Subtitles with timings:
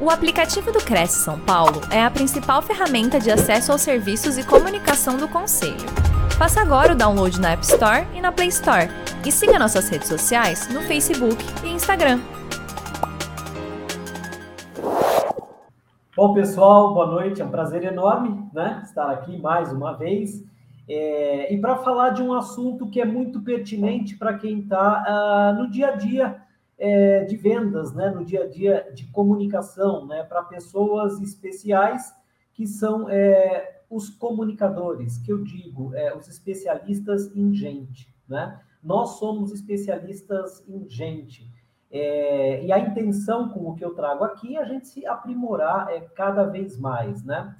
[0.00, 4.46] O aplicativo do Cresce São Paulo é a principal ferramenta de acesso aos serviços e
[4.46, 5.74] comunicação do Conselho.
[6.38, 8.88] Faça agora o download na App Store e na Play Store.
[9.26, 12.20] E siga nossas redes sociais no Facebook e Instagram.
[16.14, 17.42] Bom, pessoal, boa noite.
[17.42, 20.44] É um prazer enorme né, estar aqui mais uma vez.
[20.88, 25.04] É, e para falar de um assunto que é muito pertinente para quem está uh,
[25.08, 26.47] ah, no dia a dia
[26.78, 32.14] é, de vendas, né, no dia a dia de comunicação, né, para pessoas especiais
[32.52, 38.60] que são é, os comunicadores, que eu digo, é, os especialistas em gente, né?
[38.82, 41.50] Nós somos especialistas em gente.
[41.90, 45.88] É, e a intenção com o que eu trago aqui é a gente se aprimorar
[45.90, 47.56] é, cada vez mais, né?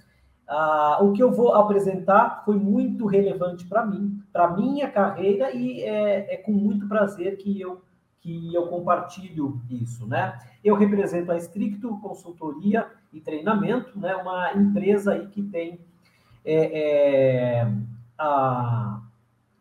[0.46, 5.82] Ah, o que eu vou apresentar foi muito relevante para mim, para minha carreira, e
[5.82, 7.82] é, é com muito prazer que eu
[8.28, 10.38] que eu compartilho isso, né?
[10.62, 14.14] Eu represento a Stricto Consultoria e Treinamento, né?
[14.16, 15.80] Uma empresa aí que tem
[16.44, 17.72] é, é,
[18.18, 19.00] a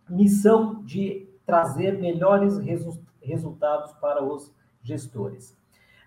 [0.09, 5.58] missão de trazer melhores resu resultados para os gestores.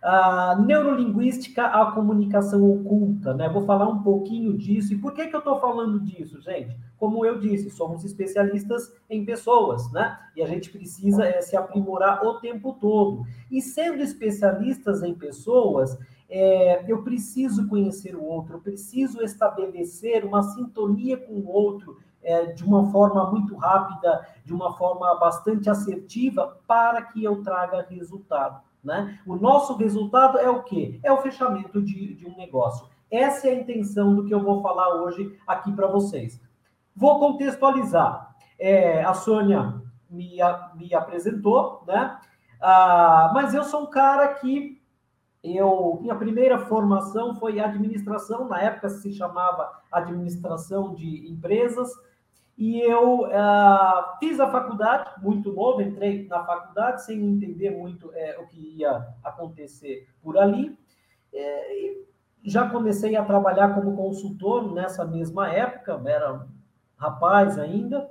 [0.02, 3.48] A neurolinguística, a comunicação oculta, né?
[3.48, 4.94] Vou falar um pouquinho disso.
[4.94, 6.74] E por que, que eu estou falando disso, gente?
[6.98, 10.18] Como eu disse, somos especialistas em pessoas, né?
[10.34, 13.24] E a gente precisa é, se aprimorar o tempo todo.
[13.50, 15.98] E sendo especialistas em pessoas,
[16.30, 22.46] é, eu preciso conhecer o outro, eu preciso estabelecer uma sintonia com o outro é,
[22.46, 28.62] de uma forma muito rápida, de uma forma bastante assertiva, para que eu traga resultado.
[28.82, 29.18] Né?
[29.26, 30.98] O nosso resultado é o quê?
[31.02, 32.88] É o fechamento de, de um negócio.
[33.10, 36.40] Essa é a intenção do que eu vou falar hoje aqui para vocês.
[36.94, 38.34] Vou contextualizar.
[38.58, 40.36] É, a Sônia me,
[40.74, 42.18] me apresentou, né?
[42.60, 44.80] Ah, mas eu sou um cara que
[45.42, 51.90] eu minha primeira formação foi administração, na época se chamava administração de empresas.
[52.60, 58.38] E eu uh, fiz a faculdade, muito novo, entrei na faculdade sem entender muito é,
[58.38, 60.76] o que ia acontecer por ali.
[61.32, 62.04] É, e
[62.44, 66.46] já comecei a trabalhar como consultor nessa mesma época, era
[66.98, 68.10] rapaz ainda,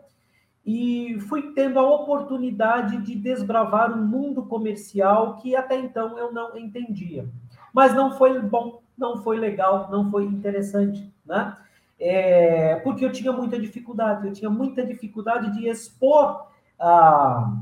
[0.65, 6.57] e fui tendo a oportunidade de desbravar um mundo comercial que até então eu não
[6.57, 7.29] entendia.
[7.71, 11.55] Mas não foi bom, não foi legal, não foi interessante, né?
[11.99, 16.47] É, porque eu tinha muita dificuldade, eu tinha muita dificuldade de expor
[16.79, 17.61] ah,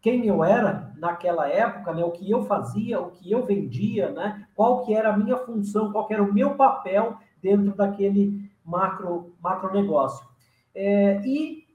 [0.00, 4.46] quem eu era naquela época, né, o que eu fazia, o que eu vendia, né,
[4.54, 9.34] qual que era a minha função, qual que era o meu papel dentro daquele macro,
[9.40, 10.26] macro negócio.
[10.74, 11.66] É, e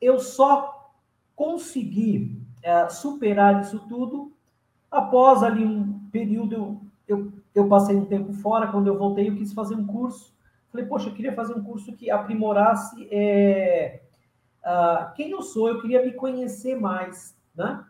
[0.00, 0.92] eu só
[1.34, 4.32] consegui é, superar isso tudo
[4.90, 9.52] após ali um período, eu, eu passei um tempo fora, quando eu voltei eu quis
[9.54, 10.34] fazer um curso
[10.70, 14.00] Falei, poxa, eu queria fazer um curso que aprimorasse é,
[14.64, 17.84] uh, quem eu sou, eu queria me conhecer mais, né?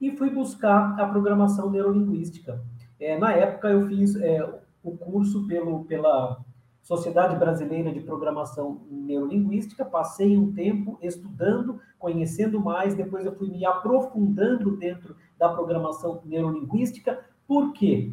[0.00, 2.60] E fui buscar a programação neurolinguística.
[2.98, 4.42] É, na época, eu fiz é,
[4.82, 6.44] o curso pelo, pela
[6.82, 13.64] Sociedade Brasileira de Programação Neurolinguística, passei um tempo estudando, conhecendo mais, depois eu fui me
[13.64, 17.24] aprofundando dentro da programação neurolinguística.
[17.46, 18.12] Por quê?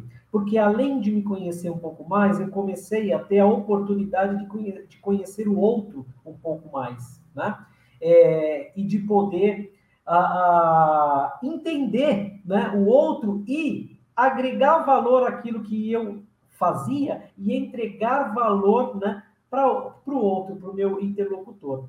[0.56, 4.86] além de me conhecer um pouco mais, eu comecei a ter a oportunidade de, conhe
[4.86, 7.58] de conhecer o outro um pouco mais, né?
[8.00, 15.92] É, e de poder a, a, entender né, o outro e agregar valor àquilo que
[15.92, 21.88] eu fazia e entregar valor né, para o outro, para o meu interlocutor.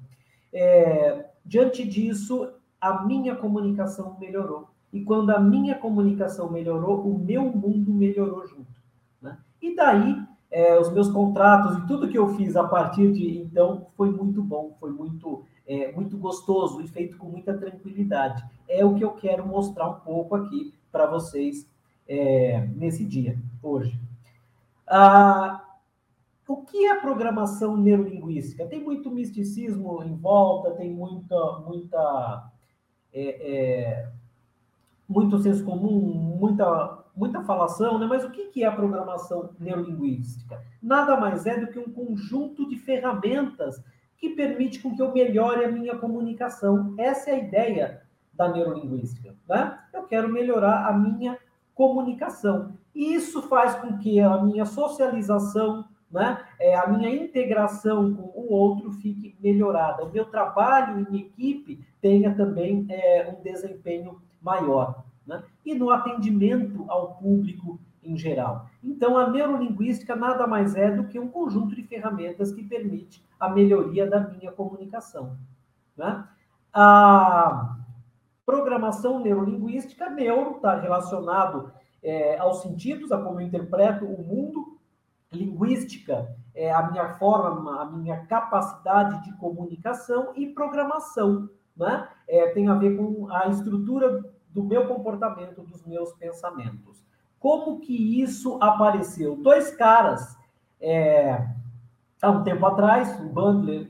[0.51, 4.72] É, diante disso, a minha comunicação melhorou.
[4.93, 8.71] E quando a minha comunicação melhorou, o meu mundo melhorou junto.
[9.19, 9.35] Né?
[9.59, 13.87] E daí, é, os meus contratos e tudo que eu fiz a partir de então
[13.97, 18.45] foi muito bom, foi muito, é, muito gostoso e feito com muita tranquilidade.
[18.69, 21.67] É o que eu quero mostrar um pouco aqui para vocês
[22.07, 23.99] é, nesse dia, hoje.
[24.85, 25.63] Ah,
[26.47, 28.67] o que é programação neurolinguística?
[28.67, 32.51] Tem muito misticismo em volta, tem muita, muita
[33.11, 34.11] é, é
[35.13, 38.07] muito senso comum, muita, muita falação, né?
[38.07, 40.59] mas o que é a programação neurolinguística?
[40.81, 43.81] Nada mais é do que um conjunto de ferramentas
[44.17, 46.95] que permite com que eu melhore a minha comunicação.
[46.97, 48.01] Essa é a ideia
[48.33, 49.35] da neurolinguística.
[49.47, 49.77] Né?
[49.93, 51.37] Eu quero melhorar a minha
[51.75, 52.73] comunicação.
[52.95, 58.53] E isso faz com que a minha socialização, né, é, a minha integração com o
[58.53, 60.03] outro fique melhorada.
[60.03, 65.03] O meu trabalho em equipe tenha também é, um desempenho maior.
[65.25, 65.41] Né?
[65.65, 68.67] E no atendimento ao público em geral.
[68.83, 73.49] Então, a neurolinguística nada mais é do que um conjunto de ferramentas que permite a
[73.49, 75.37] melhoria da minha comunicação.
[75.95, 76.27] Né?
[76.73, 77.77] A
[78.45, 81.71] programação neurolinguística, neuro, está relacionado
[82.03, 84.77] é, aos sentidos, a como eu interpreto o mundo.
[85.31, 92.07] Linguística é a minha forma, a minha capacidade de comunicação e programação, né?
[92.27, 97.03] É, tem a ver com a estrutura do meu comportamento, dos meus pensamentos.
[97.39, 99.35] Como que isso apareceu?
[99.35, 100.37] Dois caras,
[100.79, 101.45] é,
[102.21, 103.87] há um tempo atrás, o Bandler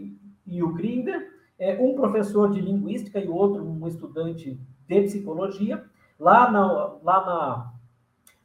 [0.47, 5.83] e o Grinder, é, um professor de linguística e outro um estudante de psicologia,
[6.19, 7.73] lá na, lá na,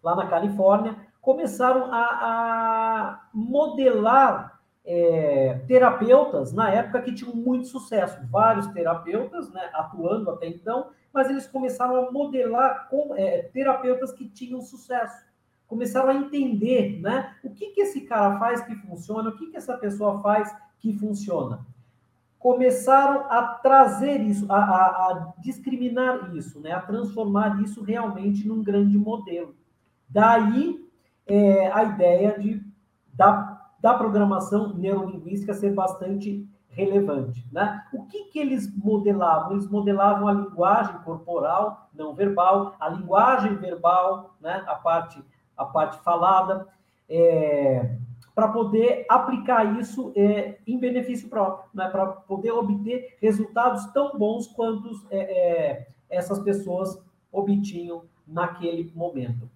[0.03, 8.19] lá na Califórnia, começaram a, a modelar é, terapeutas na época que tinham muito sucesso,
[8.31, 14.29] vários terapeutas né, atuando até então, mas eles começaram a modelar com, é, terapeutas que
[14.29, 15.27] tinham sucesso.
[15.67, 19.57] Começaram a entender né, o que, que esse cara faz que funciona, o que, que
[19.57, 21.67] essa pessoa faz que funciona.
[22.39, 28.63] Começaram a trazer isso, a, a, a discriminar isso, né, a transformar isso realmente num
[28.63, 29.55] grande modelo.
[30.09, 30.89] Daí
[31.27, 32.63] é, a ideia de,
[33.13, 37.45] da, da programação neurolinguística ser bastante relevante.
[37.53, 37.85] Né?
[37.93, 39.53] O que, que eles modelavam?
[39.53, 44.65] Eles modelavam a linguagem corporal, não verbal, a linguagem verbal, né?
[44.67, 45.23] a, parte,
[45.57, 46.67] a parte falada,
[47.09, 47.97] é,
[48.35, 51.89] para poder aplicar isso é, em benefício próprio, né?
[51.89, 59.51] para poder obter resultados tão bons quanto é, é, essas pessoas obtinham naquele momento.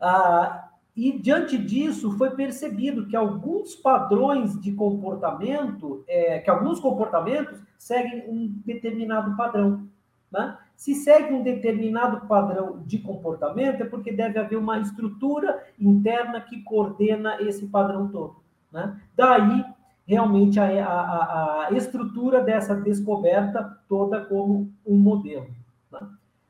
[0.00, 0.68] Ah,
[0.98, 8.28] e diante disso foi percebido que alguns padrões de comportamento, é, que alguns comportamentos seguem
[8.28, 9.86] um determinado padrão.
[10.28, 10.58] Né?
[10.74, 16.64] Se segue um determinado padrão de comportamento, é porque deve haver uma estrutura interna que
[16.64, 18.34] coordena esse padrão todo.
[18.72, 19.00] Né?
[19.16, 19.64] Daí,
[20.04, 25.46] realmente, a, a, a estrutura dessa descoberta toda como um modelo.
[25.92, 26.00] Né?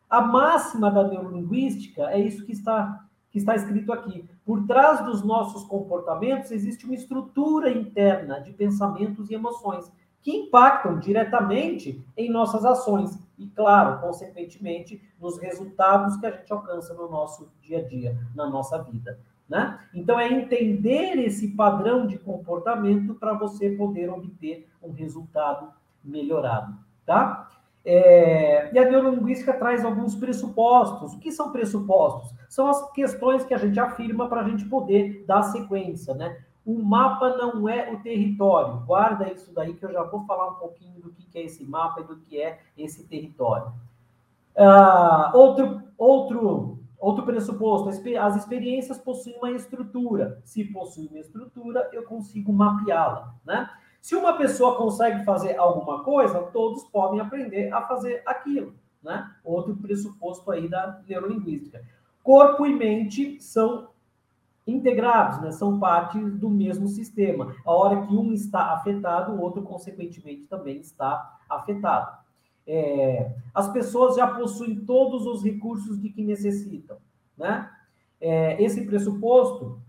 [0.08, 4.24] A máxima da neurolinguística é isso que está que está escrito aqui.
[4.48, 9.92] Por trás dos nossos comportamentos existe uma estrutura interna de pensamentos e emoções
[10.22, 16.94] que impactam diretamente em nossas ações e, claro, consequentemente, nos resultados que a gente alcança
[16.94, 19.20] no nosso dia a dia, na nossa vida.
[19.46, 19.78] Né?
[19.92, 25.70] Então, é entender esse padrão de comportamento para você poder obter um resultado
[26.02, 26.74] melhorado.
[27.04, 27.50] Tá?
[27.84, 31.14] É, e a neurolinguística traz alguns pressupostos.
[31.14, 32.34] O que são pressupostos?
[32.48, 36.38] São as questões que a gente afirma para a gente poder dar sequência, né?
[36.66, 38.80] O mapa não é o território.
[38.84, 42.00] Guarda isso daí que eu já vou falar um pouquinho do que é esse mapa
[42.00, 43.72] e do que é esse território.
[44.54, 50.40] Uh, outro, outro, outro pressuposto: as experiências possuem uma estrutura.
[50.44, 53.70] Se possui uma estrutura, eu consigo mapeá-la, né?
[54.00, 59.30] Se uma pessoa consegue fazer alguma coisa, todos podem aprender a fazer aquilo, né?
[59.44, 61.84] Outro pressuposto aí da neurolinguística.
[62.22, 63.88] Corpo e mente são
[64.66, 65.50] integrados, né?
[65.50, 67.54] São partes do mesmo sistema.
[67.64, 72.18] A hora que um está afetado, o outro, consequentemente, também está afetado.
[72.66, 76.98] É, as pessoas já possuem todos os recursos de que necessitam,
[77.36, 77.70] né?
[78.20, 79.80] É, esse pressuposto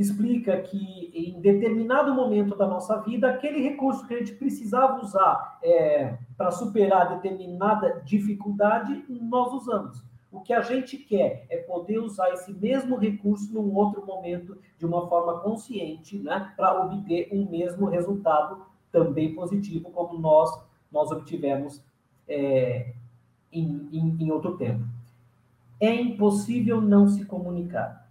[0.00, 5.58] explica que em determinado momento da nossa vida, aquele recurso que a gente precisava usar
[5.62, 10.02] é, para superar determinada dificuldade, nós usamos.
[10.32, 14.86] O que a gente quer é poder usar esse mesmo recurso num outro momento de
[14.86, 20.50] uma forma consciente, né, para obter um mesmo resultado também positivo, como nós
[20.90, 21.80] nós obtivemos
[22.26, 22.92] é,
[23.52, 24.84] em, em, em outro tempo.
[25.78, 28.09] É impossível não se comunicar.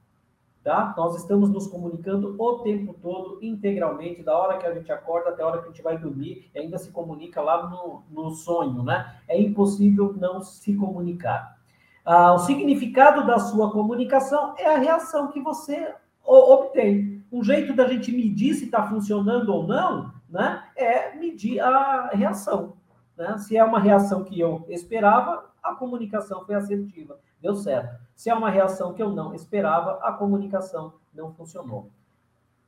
[0.64, 0.94] Tá?
[0.98, 5.42] Nós estamos nos comunicando o tempo todo, integralmente, da hora que a gente acorda até
[5.42, 8.84] a hora que a gente vai dormir, e ainda se comunica lá no, no sonho,
[8.84, 9.16] né?
[9.28, 11.58] É impossível não se comunicar.
[12.04, 15.94] Ah, o significado da sua comunicação é a reação que você
[16.26, 17.24] obtém.
[17.32, 20.64] Um jeito da gente medir se está funcionando ou não, né?
[20.76, 22.74] É medir a reação.
[23.18, 23.38] Né?
[23.38, 28.00] Se é uma reação que eu esperava, a comunicação foi assertiva deu certo.
[28.16, 31.90] Se é uma reação que eu não esperava, a comunicação não funcionou.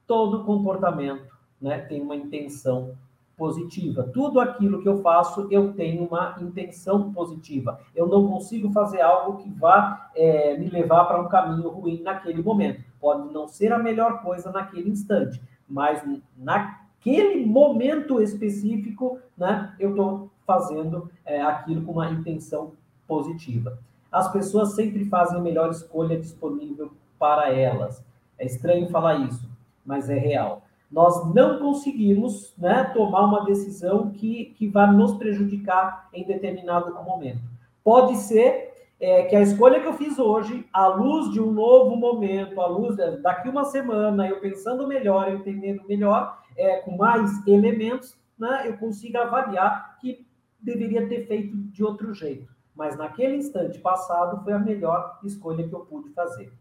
[0.07, 1.27] Todo comportamento
[1.61, 2.95] né, tem uma intenção
[3.35, 4.03] positiva.
[4.13, 7.79] Tudo aquilo que eu faço, eu tenho uma intenção positiva.
[7.95, 12.41] Eu não consigo fazer algo que vá é, me levar para um caminho ruim naquele
[12.41, 12.83] momento.
[12.99, 16.03] Pode não ser a melhor coisa naquele instante, mas
[16.37, 22.73] naquele momento específico, né, eu estou fazendo é, aquilo com uma intenção
[23.07, 23.77] positiva
[24.11, 28.03] as pessoas sempre fazem a melhor escolha disponível para elas.
[28.37, 29.49] É estranho falar isso,
[29.85, 30.63] mas é real.
[30.91, 37.39] Nós não conseguimos né, tomar uma decisão que, que vá nos prejudicar em determinado momento.
[37.81, 41.95] Pode ser é, que a escolha que eu fiz hoje, à luz de um novo
[41.95, 47.45] momento, à luz daqui uma semana, eu pensando melhor, eu entendendo melhor, é, com mais
[47.47, 50.25] elementos, né, eu consiga avaliar que
[50.59, 52.50] deveria ter feito de outro jeito.
[52.75, 56.53] Mas naquele instante passado foi a melhor escolha que eu pude fazer.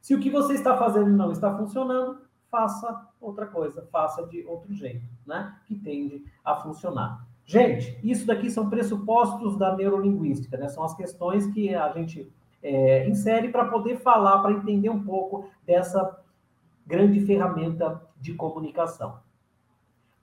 [0.00, 2.18] Se o que você está fazendo não está funcionando,
[2.50, 5.56] faça outra coisa, faça de outro jeito, né?
[5.66, 7.26] Que tende a funcionar.
[7.46, 10.68] Gente, isso daqui são pressupostos da neurolinguística, né?
[10.68, 15.48] São as questões que a gente é, insere para poder falar, para entender um pouco
[15.66, 16.18] dessa
[16.86, 19.18] grande ferramenta de comunicação.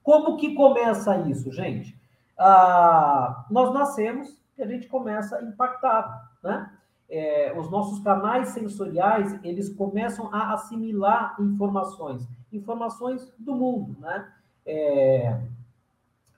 [0.02, 1.96] Como que começa isso, gente?
[2.36, 6.70] Ah, nós nascemos a gente começa impactado, né?
[7.08, 14.32] É, os nossos canais sensoriais, eles começam a assimilar informações, informações do mundo, né?
[14.64, 15.42] É,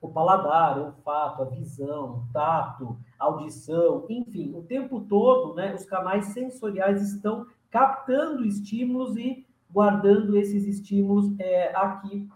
[0.04, 5.74] o paladar, o olfato, a visão, o tato, a audição, enfim, o tempo todo, né,
[5.74, 12.28] os canais sensoriais estão captando estímulos e guardando esses estímulos é, aqui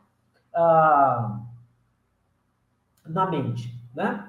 [0.55, 1.41] ah,
[3.07, 4.28] na mente, né?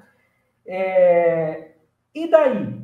[0.71, 1.71] É,
[2.13, 2.79] e daí?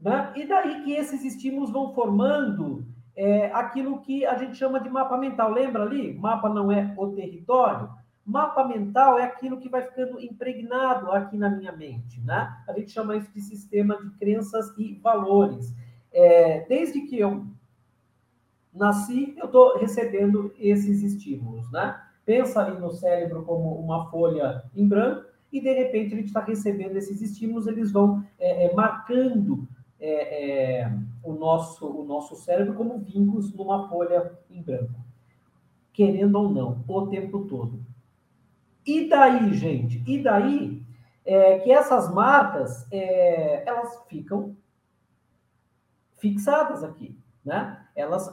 [0.00, 0.32] Né?
[0.34, 5.18] E daí que esses estímulos vão formando é, aquilo que a gente chama de mapa
[5.18, 5.52] mental.
[5.52, 6.14] Lembra ali?
[6.14, 7.90] Mapa não é o território.
[8.24, 12.56] Mapa mental é aquilo que vai ficando impregnado aqui na minha mente, né?
[12.66, 15.74] A gente chama isso de sistema de crenças e valores.
[16.10, 17.44] É, desde que eu
[18.72, 22.00] nasci, eu estou recebendo esses estímulos, né?
[22.24, 26.40] Pensa ali no cérebro como uma folha em branco e de repente a gente está
[26.40, 29.66] recebendo esses estímulos, eles vão é, é, marcando
[29.98, 30.92] é, é,
[31.22, 35.00] o, nosso, o nosso cérebro como vincos numa folha em branco,
[35.92, 37.84] querendo ou não, o tempo todo.
[38.86, 40.02] E daí, gente?
[40.06, 40.82] E daí
[41.24, 44.56] é, que essas marcas é, elas ficam
[46.16, 47.86] fixadas aqui, né?
[47.94, 48.30] Elas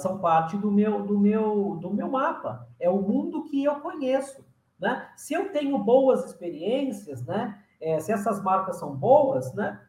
[0.00, 2.66] são parte do meu, do meu, do meu mapa.
[2.78, 4.42] É o mundo que eu conheço.
[4.80, 5.06] Né?
[5.16, 7.62] Se eu tenho boas experiências, né?
[7.80, 9.80] É, se essas marcas são boas, né?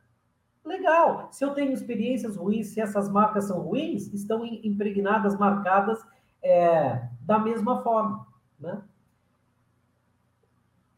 [0.64, 1.30] Legal.
[1.32, 6.00] Se eu tenho experiências ruins, se essas marcas são ruins, estão impregnadas, marcadas
[6.44, 8.28] é, da mesma forma,
[8.60, 8.82] né?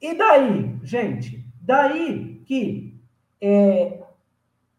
[0.01, 1.45] E daí, gente?
[1.62, 3.00] Daí que
[3.39, 4.03] é,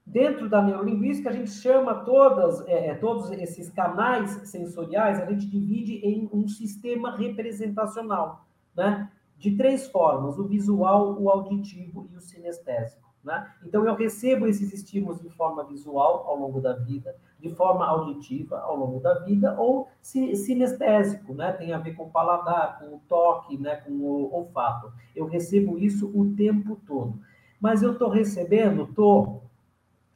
[0.05, 5.47] dentro da neurolinguística a gente chama todas, é, é todos esses canais sensoriais, a gente
[5.47, 8.45] divide em um sistema representacional
[8.77, 9.11] né?
[9.39, 13.05] de três formas: o visual, o auditivo e o sinestésico.
[13.23, 13.47] Né?
[13.65, 18.61] Então, eu recebo esses estímulos de forma visual ao longo da vida, de forma auditiva
[18.61, 21.53] ao longo da vida, ou sinestésico, né?
[21.53, 23.77] tem a ver com o paladar, com o toque, né?
[23.77, 24.93] com o olfato.
[25.17, 27.19] Eu recebo isso o tempo todo.
[27.59, 29.43] Mas eu estou recebendo, estou.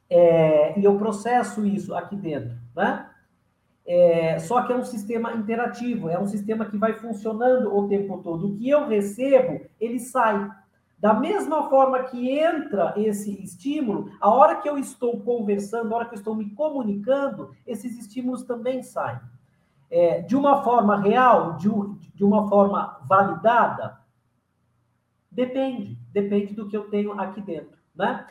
[0.07, 2.55] É, e eu processo isso aqui dentro.
[2.75, 3.08] Né?
[3.91, 8.19] É, só que é um sistema interativo, é um sistema que vai funcionando o tempo
[8.21, 8.49] todo.
[8.49, 10.47] O que eu recebo, ele sai.
[10.99, 16.05] Da mesma forma que entra esse estímulo, a hora que eu estou conversando, a hora
[16.05, 19.19] que eu estou me comunicando, esses estímulos também saem.
[19.89, 21.67] É, de uma forma real, de,
[22.13, 23.97] de uma forma validada,
[25.31, 28.27] depende, depende do que eu tenho aqui dentro, né?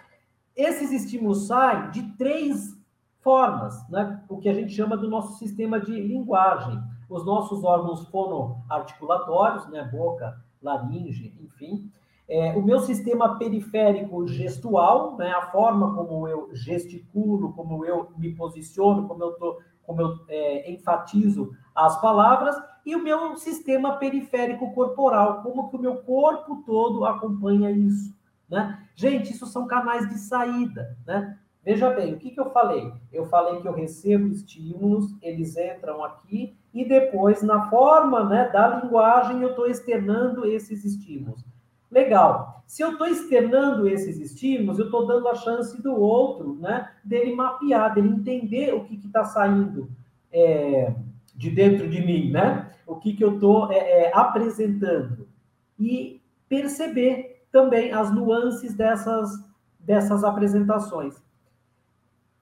[0.55, 2.78] Esses estímulos saem de três
[3.21, 4.23] formas, né?
[4.29, 6.81] o que a gente chama do nosso sistema de linguagem.
[7.09, 9.83] Os nossos órgãos fonoarticulatórios, né?
[9.85, 11.91] boca, laringe, enfim.
[12.29, 15.31] É, o meu sistema periférico gestual, né?
[15.31, 20.71] a forma como eu gesticulo, como eu me posiciono, como eu, tô, como eu é,
[20.71, 27.05] enfatizo as palavras, e o meu sistema periférico corporal, como que o meu corpo todo
[27.05, 28.15] acompanha isso.
[28.49, 28.83] Né?
[28.95, 30.97] Gente, isso são canais de saída.
[31.07, 31.39] Né?
[31.69, 32.91] Veja bem, o que, que eu falei?
[33.13, 38.81] Eu falei que eu recebo estímulos, eles entram aqui, e depois, na forma né, da
[38.81, 41.45] linguagem, eu estou externando esses estímulos.
[41.91, 42.63] Legal.
[42.67, 47.35] Se eu estou externando esses estímulos, eu estou dando a chance do outro, né, dele
[47.35, 49.91] mapear, dele entender o que está saindo
[50.33, 50.95] é,
[51.35, 52.73] de dentro de mim, né?
[52.87, 55.29] O que, que eu estou é, é, apresentando.
[55.79, 59.29] E perceber também as nuances dessas,
[59.79, 61.28] dessas apresentações.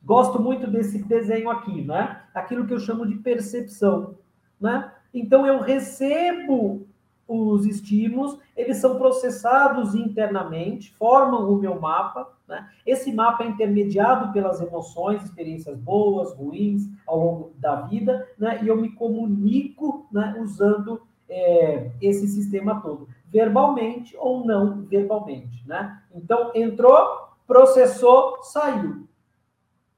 [0.07, 2.23] Gosto muito desse desenho aqui, né?
[2.33, 4.15] Aquilo que eu chamo de percepção,
[4.61, 4.93] né?
[5.13, 6.87] Então eu recebo
[7.27, 12.33] os estímulos, eles são processados internamente, formam o meu mapa.
[12.47, 12.69] Né?
[12.87, 18.61] Esse mapa é intermediado pelas emoções, experiências boas, ruins, ao longo da vida, né?
[18.63, 25.67] e eu me comunico né, usando é, esse sistema todo, verbalmente ou não verbalmente.
[25.67, 26.01] Né?
[26.15, 29.05] Então, entrou, processou, saiu.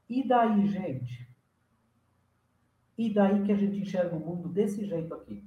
[0.08, 1.28] E daí, gente?
[2.96, 5.44] E daí que a gente enxerga o mundo desse jeito aqui.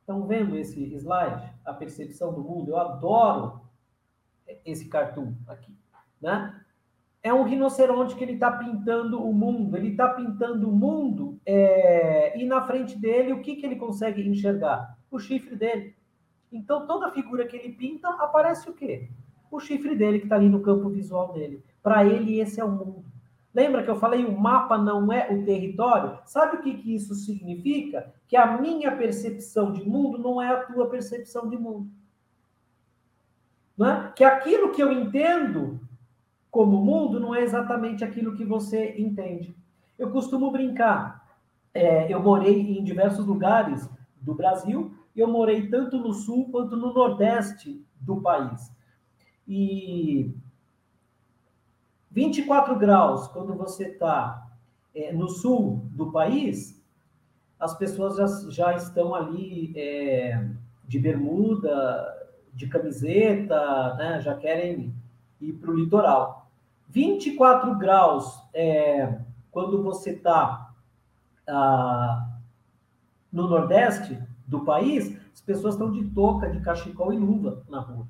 [0.00, 1.52] Estão vendo esse slide?
[1.64, 2.70] A percepção do mundo?
[2.70, 3.60] Eu adoro
[4.64, 5.76] esse cartoon aqui,
[6.20, 6.64] né?
[7.22, 9.76] É um rinoceronte que ele está pintando o mundo.
[9.76, 12.38] Ele está pintando o mundo é...
[12.40, 14.96] e na frente dele o que, que ele consegue enxergar?
[15.10, 15.96] O chifre dele.
[16.50, 19.10] Então toda figura que ele pinta aparece o quê?
[19.50, 21.62] O chifre dele que está ali no campo visual dele.
[21.88, 23.04] Para ele esse é o mundo.
[23.54, 26.18] Lembra que eu falei o mapa não é o território?
[26.26, 28.12] Sabe o que, que isso significa?
[28.28, 31.88] Que a minha percepção de mundo não é a tua percepção de mundo.
[33.80, 34.12] É?
[34.14, 35.80] Que aquilo que eu entendo
[36.50, 39.56] como mundo não é exatamente aquilo que você entende.
[39.98, 41.26] Eu costumo brincar.
[41.72, 43.88] É, eu morei em diversos lugares
[44.20, 48.72] do Brasil eu morei tanto no sul quanto no nordeste do país.
[49.46, 50.32] E
[52.10, 54.46] 24 graus, quando você está
[54.94, 56.82] é, no sul do país,
[57.58, 60.48] as pessoas já, já estão ali é,
[60.86, 62.16] de bermuda,
[62.54, 64.94] de camiseta, né, já querem
[65.40, 66.48] ir para o litoral.
[66.88, 70.72] 24 graus, é, quando você está
[71.46, 72.26] ah,
[73.32, 78.06] no nordeste do país, as pessoas estão de touca, de cachecol e luva na rua.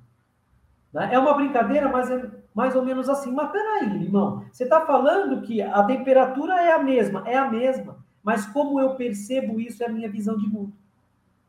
[0.92, 1.10] Né?
[1.12, 3.30] É uma brincadeira, mas é mais ou menos assim.
[3.30, 8.04] Mas peraí, irmão, você está falando que a temperatura é a mesma, é a mesma,
[8.20, 10.72] mas como eu percebo isso é a minha visão de mundo.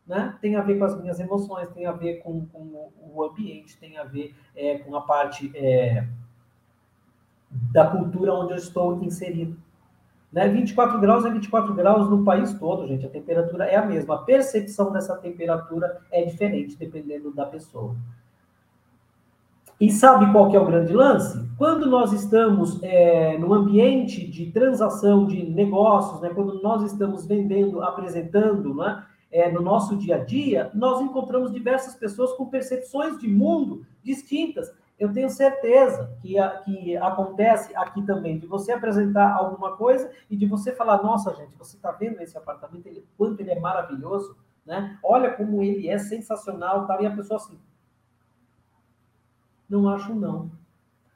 [0.06, 0.38] Né?
[0.40, 3.98] Tem a ver com as minhas emoções, tem a ver com, com o ambiente, tem
[3.98, 6.08] a ver é, com a parte é,
[7.50, 9.58] da cultura onde eu estou inserido.
[10.32, 10.48] Né?
[10.48, 13.04] 24 graus é 24 graus no país todo, gente.
[13.04, 14.14] A temperatura é a mesma.
[14.14, 17.96] A percepção dessa temperatura é diferente dependendo da pessoa.
[19.80, 21.40] E sabe qual que é o grande lance?
[21.58, 27.82] Quando nós estamos é, no ambiente de transação de negócios, né, quando nós estamos vendendo,
[27.82, 33.28] apresentando, né, é, no nosso dia a dia, nós encontramos diversas pessoas com percepções de
[33.30, 34.70] mundo distintas.
[35.00, 40.36] Eu tenho certeza que, a, que acontece aqui também, de você apresentar alguma coisa e
[40.36, 44.36] de você falar, nossa, gente, você está vendo esse apartamento, ele, quanto ele é maravilhoso,
[44.66, 44.98] né?
[45.02, 47.02] Olha como ele é sensacional, tá?
[47.02, 47.58] e a pessoa assim,
[49.70, 50.50] não acho não.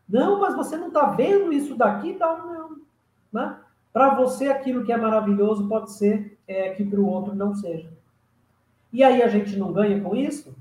[0.08, 2.38] Não, mas você não está vendo isso daqui tal?
[2.46, 2.78] Não.
[3.32, 3.58] Né?
[3.92, 7.92] Para você, aquilo que é maravilhoso pode ser é, que para o outro não seja.
[8.92, 10.56] E aí a gente não ganha com isso?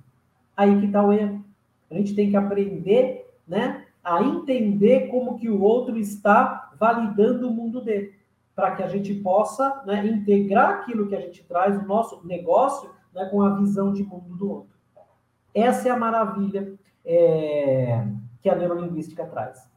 [0.57, 1.45] Aí que está o erro.
[1.91, 7.53] A gente tem que aprender né, a entender como que o outro está validando o
[7.53, 8.15] mundo dele.
[8.55, 12.91] Para que a gente possa né, integrar aquilo que a gente traz, o nosso negócio,
[13.15, 14.73] né, com a visão de mundo do outro.
[15.55, 18.07] Essa é a maravilha é,
[18.41, 19.69] que a neurolinguística traz.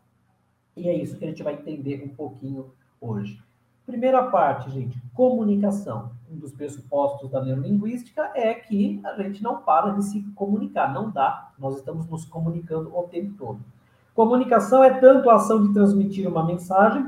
[0.75, 3.39] E é isso que a gente vai entender um pouquinho hoje.
[3.85, 6.11] Primeira parte, gente, comunicação.
[6.29, 11.11] Um dos pressupostos da neurolinguística é que a gente não para de se comunicar, não
[11.11, 11.51] dá.
[11.57, 13.59] Nós estamos nos comunicando o tempo todo.
[14.15, 17.07] Comunicação é tanto a ação de transmitir uma mensagem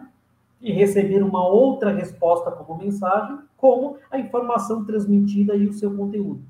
[0.61, 6.41] e receber uma outra resposta como mensagem, como a informação transmitida e o seu conteúdo.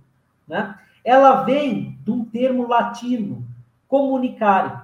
[0.47, 0.77] Né?
[1.05, 3.45] Ela vem de um termo latino,
[3.87, 4.81] comunicare,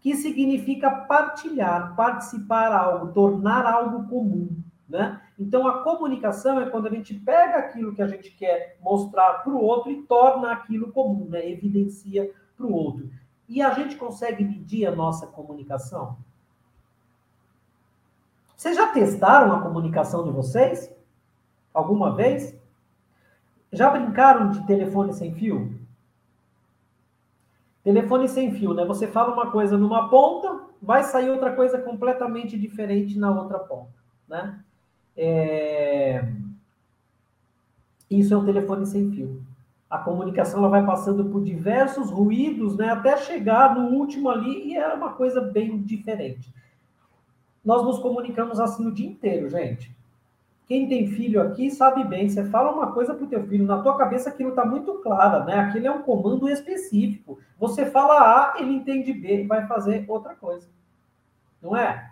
[0.00, 4.48] que significa partilhar, participar algo, tornar algo comum,
[4.88, 5.20] né?
[5.38, 9.52] Então a comunicação é quando a gente pega aquilo que a gente quer mostrar para
[9.52, 11.48] o outro e torna aquilo comum, né?
[11.48, 13.10] Evidencia para o outro.
[13.48, 16.16] E a gente consegue medir a nossa comunicação?
[18.56, 20.90] Vocês já testaram a comunicação de vocês?
[21.74, 22.54] Alguma vez?
[23.72, 25.81] Já brincaram de telefone sem fio?
[27.84, 28.84] Telefone sem fio, né?
[28.84, 33.92] Você fala uma coisa numa ponta, vai sair outra coisa completamente diferente na outra ponta,
[34.28, 34.60] né?
[35.16, 36.24] É...
[38.08, 39.42] Isso é um telefone sem fio.
[39.90, 42.90] A comunicação ela vai passando por diversos ruídos, né?
[42.90, 46.52] Até chegar no último ali e é uma coisa bem diferente.
[47.64, 49.94] Nós nos comunicamos assim o dia inteiro, gente.
[50.72, 53.82] Quem tem filho aqui sabe bem, você fala uma coisa para o teu filho, na
[53.82, 55.56] tua cabeça aquilo está muito claro, né?
[55.56, 57.38] Aquilo é um comando específico.
[57.58, 60.66] Você fala A, ele entende B e vai fazer outra coisa.
[61.60, 62.10] Não é?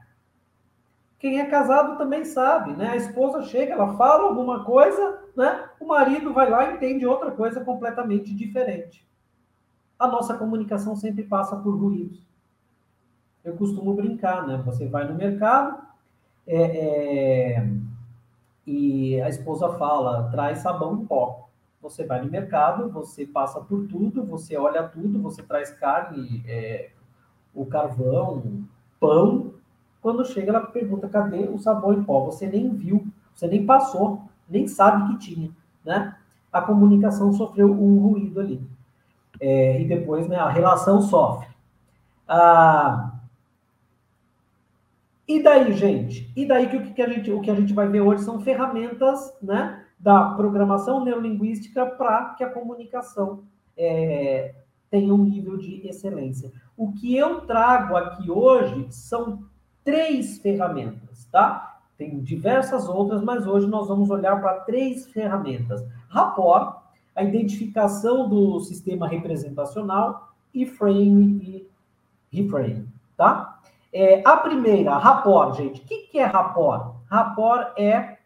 [1.19, 2.91] Quem é casado também sabe, né?
[2.91, 5.71] A esposa chega, ela fala alguma coisa, né?
[5.81, 9.09] O marido vai lá e entende outra coisa completamente diferente.
[9.99, 12.23] A nossa comunicação sempre passa por ruídos.
[13.43, 14.61] Eu costumo brincar, né?
[14.67, 15.83] Você vai no mercado
[16.47, 17.67] é, é,
[18.71, 21.49] e a esposa fala, traz sabão em pó.
[21.83, 26.91] Você vai no mercado, você passa por tudo, você olha tudo, você traz carne, é,
[27.53, 28.63] o carvão,
[29.01, 29.55] pão,
[30.01, 32.25] quando chega, ela pergunta: cadê o sabão em pó?
[32.27, 33.05] Você nem viu,
[33.35, 35.51] você nem passou, nem sabe que tinha,
[35.85, 36.17] né?
[36.53, 38.63] A comunicação sofreu um ruído ali.
[39.41, 41.49] É, e depois né, a relação sofre.
[42.29, 43.20] Ah,
[45.37, 46.33] e daí, gente?
[46.37, 48.41] E daí que o que a gente, o que a gente vai ver hoje são
[48.41, 53.45] ferramentas né, da programação neurolinguística para que a comunicação
[53.77, 54.55] é,
[54.91, 56.53] tenha um nível de excelência.
[56.77, 59.45] O que eu trago aqui hoje são
[59.85, 61.81] três ferramentas, tá?
[61.97, 65.85] Tem diversas outras, mas hoje nós vamos olhar para três ferramentas.
[66.09, 66.83] Rapport,
[67.15, 71.69] a identificação do sistema representacional, e frame
[72.33, 73.50] e reframe, tá?
[73.93, 75.81] É, a primeira, rapport, gente.
[75.81, 76.95] O que, que é rapport?
[77.07, 78.19] Rapport é,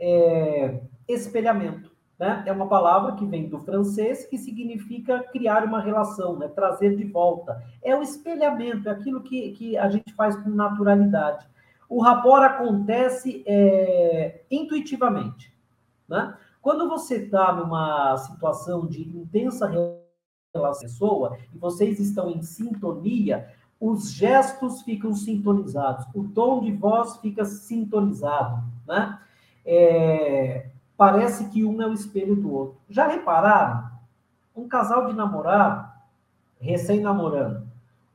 [0.00, 1.90] é espelhamento.
[2.18, 2.44] Né?
[2.46, 6.48] É uma palavra que vem do francês que significa criar uma relação, né?
[6.48, 7.62] trazer de volta.
[7.82, 11.46] É o espelhamento, é aquilo que, que a gente faz com naturalidade.
[11.88, 15.52] O rapport acontece é, intuitivamente.
[16.08, 16.34] Né?
[16.62, 20.02] Quando você está numa situação de intensa relação
[20.54, 23.48] com a pessoa e vocês estão em sintonia,
[23.82, 28.62] os gestos ficam sintonizados, o tom de voz fica sintonizado.
[28.86, 29.18] Né?
[29.66, 30.66] É,
[30.96, 32.76] parece que um é o espelho do outro.
[32.88, 33.90] Já repararam?
[34.54, 35.90] Um casal de namorado,
[36.60, 37.66] recém-namorando,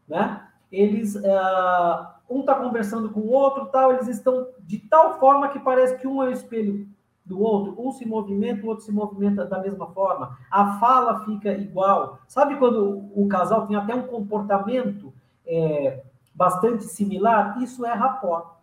[0.08, 0.42] né?
[0.72, 5.60] Eles, uh, um está conversando com o outro, tal, eles estão de tal forma que
[5.60, 6.88] parece que um é o espelho
[7.26, 11.52] do outro, um se movimenta, o outro se movimenta da mesma forma, a fala fica
[11.52, 12.20] igual.
[12.26, 15.12] Sabe quando o casal tem até um comportamento
[15.48, 16.04] é,
[16.36, 17.62] bastante similar?
[17.62, 18.58] Isso é rapport.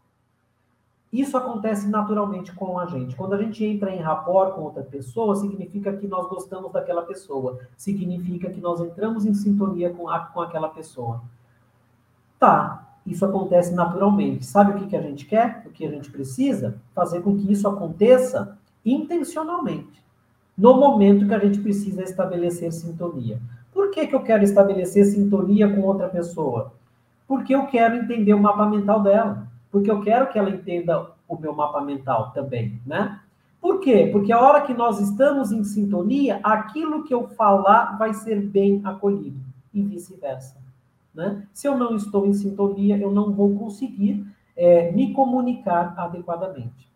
[1.15, 3.15] Isso acontece naturalmente com a gente.
[3.15, 7.61] Quando a gente entra em rapport com outra pessoa, significa que nós gostamos daquela pessoa.
[7.77, 11.23] Significa que nós entramos em sintonia com, a, com aquela pessoa.
[12.37, 14.45] Tá, isso acontece naturalmente.
[14.45, 15.63] Sabe o que, que a gente quer?
[15.67, 16.81] O que a gente precisa?
[16.93, 20.03] Fazer com que isso aconteça intencionalmente.
[20.59, 23.41] No momento que a gente precisa estabelecer sintonia.
[23.75, 26.73] Por que, que eu quero estabelecer sintonia com outra pessoa?
[27.29, 31.37] Porque eu quero entender o mapa mental dela porque eu quero que ela entenda o
[31.37, 33.21] meu mapa mental também, né?
[33.61, 34.09] Por quê?
[34.13, 38.81] Porque a hora que nós estamos em sintonia, aquilo que eu falar vai ser bem
[38.85, 39.41] acolhido
[39.73, 40.57] e vice-versa.
[41.13, 41.45] Né?
[41.53, 44.25] Se eu não estou em sintonia, eu não vou conseguir
[44.57, 46.89] é, me comunicar adequadamente.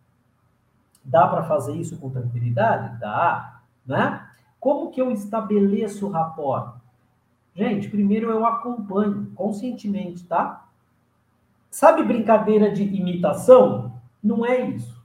[1.05, 3.01] Dá para fazer isso com tranquilidade?
[3.01, 3.61] Dá.
[3.85, 4.25] Né?
[4.61, 6.77] Como que eu estabeleço o rapport?
[7.55, 10.69] Gente, primeiro eu acompanho conscientemente, tá?
[11.71, 13.93] Sabe brincadeira de imitação?
[14.23, 15.01] Não é isso,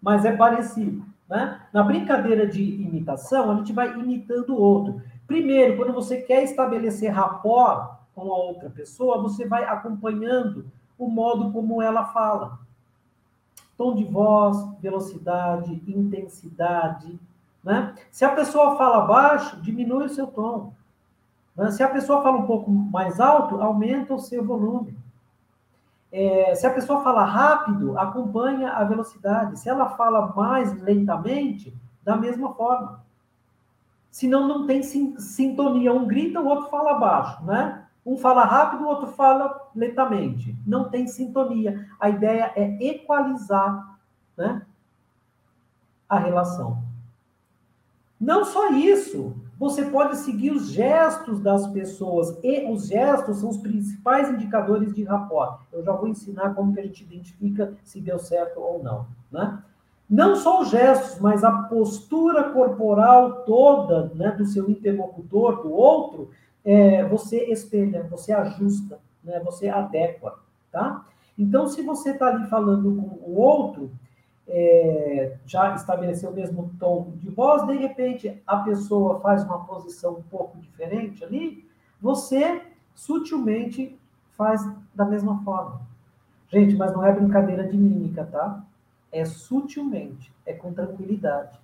[0.00, 1.04] mas é parecido.
[1.28, 1.60] Né?
[1.72, 5.02] Na brincadeira de imitação, a gente vai imitando o outro.
[5.26, 10.66] Primeiro, quando você quer estabelecer rapport com a outra pessoa, você vai acompanhando
[10.98, 12.58] o modo como ela fala.
[13.76, 17.18] Tom de voz, velocidade, intensidade.
[17.62, 17.94] Né?
[18.10, 20.72] Se a pessoa fala baixo, diminui o seu tom.
[21.56, 21.70] Né?
[21.70, 24.96] Se a pessoa fala um pouco mais alto, aumenta o seu volume.
[26.10, 29.58] É, se a pessoa fala rápido, acompanha a velocidade.
[29.58, 33.04] Se ela fala mais lentamente, da mesma forma.
[34.10, 35.92] Senão não tem sintonia.
[35.92, 37.84] Um grita, o outro fala baixo, né?
[38.04, 40.56] Um fala rápido, o outro fala lentamente.
[40.66, 41.86] Não tem sintonia.
[42.00, 43.98] A ideia é equalizar
[44.34, 44.62] né,
[46.08, 46.82] a relação.
[48.28, 53.56] Não só isso, você pode seguir os gestos das pessoas e os gestos são os
[53.56, 55.62] principais indicadores de rapport.
[55.72, 59.62] Eu já vou ensinar como que a gente identifica se deu certo ou não, né?
[60.10, 66.28] Não só os gestos, mas a postura corporal toda, né, do seu interlocutor, do outro,
[66.62, 70.38] é, você espelha, você ajusta, né, você adequa,
[70.70, 71.02] tá?
[71.38, 73.90] Então, se você está ali falando com o outro,
[74.48, 80.14] é, já estabeleceu o mesmo tom de voz, de repente a pessoa faz uma posição
[80.14, 81.68] um pouco diferente ali,
[82.00, 82.62] você
[82.94, 83.98] sutilmente
[84.36, 85.80] faz da mesma forma.
[86.48, 88.64] Gente, mas não é brincadeira de mímica, tá?
[89.12, 91.58] É sutilmente, é com tranquilidade.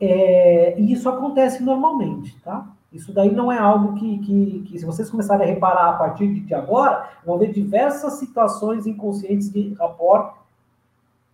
[0.00, 2.66] É, e isso acontece normalmente, tá?
[2.90, 6.32] Isso daí não é algo que, que, que, se vocês começarem a reparar a partir
[6.40, 10.38] de agora, vão ver diversas situações inconscientes de rapport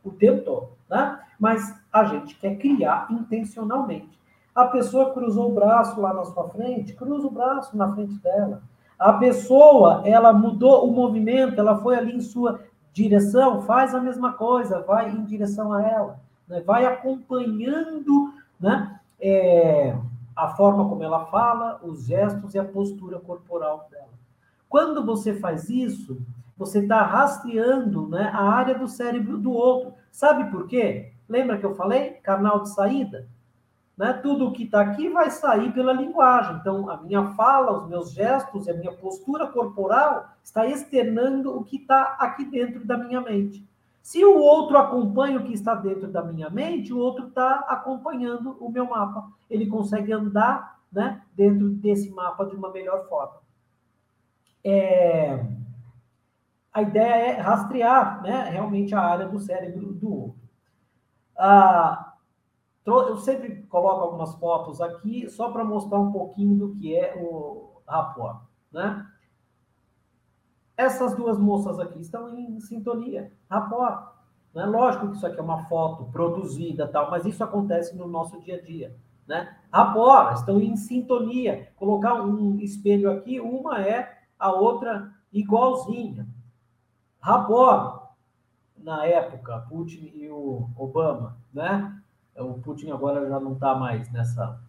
[0.04, 1.18] o tempo todo, né?
[1.38, 4.18] Mas a gente quer criar intencionalmente.
[4.54, 8.62] A pessoa cruzou o braço lá na sua frente, cruza o braço na frente dela.
[8.98, 12.60] A pessoa, ela mudou o movimento, ela foi ali em sua
[12.92, 16.60] direção, faz a mesma coisa, vai em direção a ela, né?
[16.60, 19.00] vai acompanhando, né?
[19.20, 19.96] É,
[20.36, 24.08] a forma como ela fala, os gestos e a postura corporal dela.
[24.68, 26.18] Quando você faz isso,
[26.56, 29.94] você está rastreando né, a área do cérebro do outro.
[30.10, 31.12] Sabe por quê?
[31.28, 32.12] Lembra que eu falei?
[32.22, 33.26] Canal de saída.
[33.96, 34.12] Né?
[34.12, 36.56] Tudo o que está aqui vai sair pela linguagem.
[36.56, 41.76] Então, a minha fala, os meus gestos a minha postura corporal está externando o que
[41.76, 43.66] está aqui dentro da minha mente.
[44.02, 48.56] Se o outro acompanha o que está dentro da minha mente, o outro está acompanhando
[48.60, 49.30] o meu mapa.
[49.48, 53.38] Ele consegue andar né, dentro desse mapa de uma melhor forma.
[54.62, 55.42] É...
[56.74, 60.40] A ideia é rastrear né, realmente a área do cérebro do outro.
[61.38, 62.14] Ah,
[62.84, 67.80] eu sempre coloco algumas fotos aqui só para mostrar um pouquinho do que é o
[67.87, 68.42] rapport.
[68.72, 69.06] Né?
[70.76, 74.12] Essas duas moças aqui estão em sintonia, rapport.
[74.52, 74.66] Né?
[74.66, 78.56] Lógico que isso aqui é uma foto produzida, tal, mas isso acontece no nosso dia
[78.56, 78.96] a dia.
[79.28, 79.56] Né?
[79.72, 81.72] Rapport, estão em sintonia.
[81.76, 86.26] Colocar um espelho aqui, uma é a outra igualzinha.
[87.24, 88.10] Rapport,
[88.76, 91.98] na época, Putin e o Obama, né?
[92.37, 94.60] O Putin agora já não está mais nessa.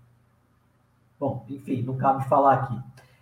[1.19, 2.79] Bom, enfim, não cabe falar aqui.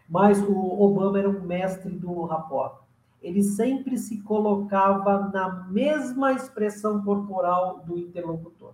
[0.08, 2.84] Mas o Obama era um mestre do rapport.
[3.24, 8.74] Ele sempre se colocava na mesma expressão corporal do interlocutor.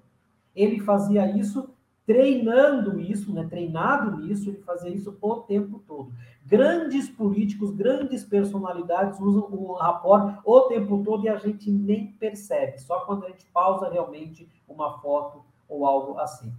[0.54, 1.70] Ele fazia isso
[2.10, 6.12] treinando isso, né, treinado nisso, ele fazia isso o tempo todo.
[6.44, 12.80] Grandes políticos, grandes personalidades usam o rapport o tempo todo e a gente nem percebe,
[12.80, 16.52] só quando a gente pausa realmente uma foto ou algo assim.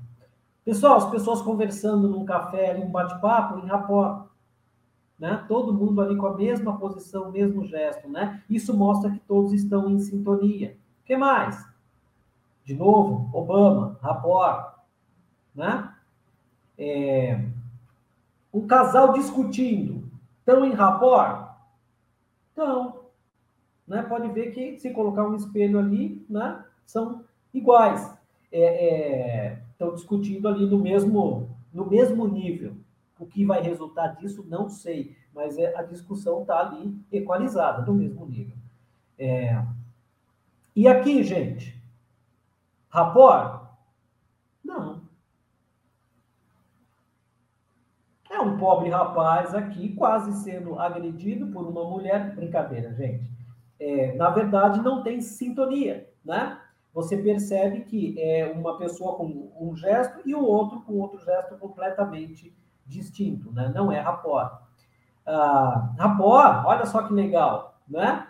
[0.65, 4.29] Pessoal, as pessoas conversando num café, ali, um bate-papo, em rapport.
[5.19, 5.45] Né?
[5.49, 8.41] Todo mundo ali com a mesma posição, mesmo gesto, né?
[8.49, 10.77] Isso mostra que todos estão em sintonia.
[11.03, 11.69] O que mais?
[12.65, 14.70] De novo, Obama, rapport,
[15.55, 15.95] né?
[16.79, 17.45] É...
[18.53, 20.11] Um casal discutindo,
[20.41, 21.51] estão em rapport?
[22.53, 23.01] Então,
[23.87, 24.03] né?
[24.03, 26.65] Pode ver que se colocar um espelho ali, né?
[26.87, 28.03] São iguais
[28.53, 32.77] estão é, é, discutindo ali no mesmo, no mesmo nível.
[33.19, 37.95] O que vai resultar disso, não sei, mas é, a discussão está ali equalizada, no
[37.95, 38.57] mesmo nível.
[39.19, 39.63] É,
[40.75, 41.81] e aqui, gente,
[42.89, 43.69] rapport?
[44.65, 45.03] Não.
[48.43, 52.35] Um pobre rapaz aqui, quase sendo agredido por uma mulher.
[52.35, 53.31] Brincadeira, gente.
[53.79, 56.59] É, na verdade, não tem sintonia, né?
[56.93, 61.57] você percebe que é uma pessoa com um gesto e o outro com outro gesto
[61.57, 63.71] completamente distinto, né?
[63.75, 64.61] Não é rapport.
[65.25, 68.27] Ah, rapport, olha só que legal, né?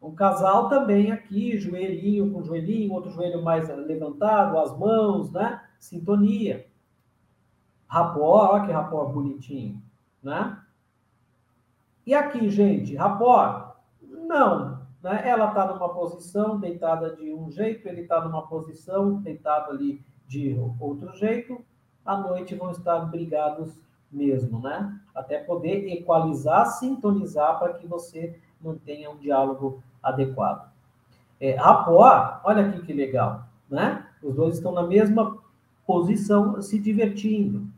[0.00, 5.62] Um casal também aqui, joelhinho com joelhinho, outro joelho mais levantado, as mãos, né?
[5.78, 6.66] Sintonia.
[7.92, 9.78] Rapport, olha que rapport bonitinho,
[10.22, 10.58] né?
[12.06, 13.76] E aqui, gente, rapport?
[14.00, 15.28] Não, né?
[15.28, 20.58] Ela está numa posição deitada de um jeito, ele está numa posição deitado ali de
[20.80, 21.62] outro jeito.
[22.02, 23.78] À noite vão estar brigados
[24.10, 24.98] mesmo, né?
[25.14, 30.72] Até poder equalizar, sintonizar para que você mantenha um diálogo adequado.
[31.38, 34.08] É, rapport, olha aqui que legal, né?
[34.22, 35.36] Os dois estão na mesma
[35.86, 37.70] posição, se divertindo.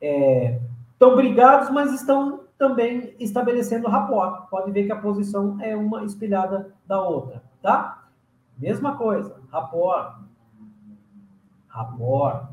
[0.00, 0.60] É,
[0.92, 4.48] estão brigados, mas estão também estabelecendo rapport.
[4.50, 8.08] Pode ver que a posição é uma espelhada da outra, tá?
[8.58, 10.18] Mesma coisa, rapport.
[11.68, 12.48] Rapport.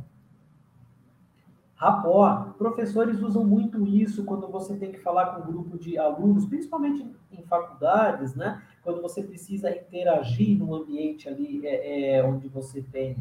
[1.75, 2.53] Rapport.
[2.57, 7.05] Professores usam muito isso quando você tem que falar com um grupo de alunos, principalmente
[7.31, 8.61] em faculdades, né?
[8.83, 13.17] Quando você precisa interagir num ambiente ali é, é onde você tem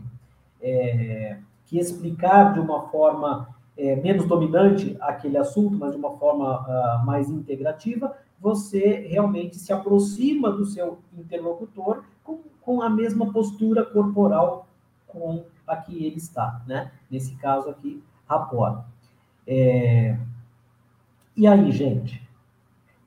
[0.60, 6.60] é, que explicar de uma forma é, menos dominante aquele assunto, mas de uma forma
[6.60, 13.84] uh, mais integrativa, você realmente se aproxima do seu interlocutor com, com a mesma postura
[13.84, 14.68] corporal
[15.06, 16.92] com a que ele está, né?
[17.10, 18.84] Nesse caso aqui, rapport.
[19.46, 20.18] É...
[21.36, 22.22] E aí, gente?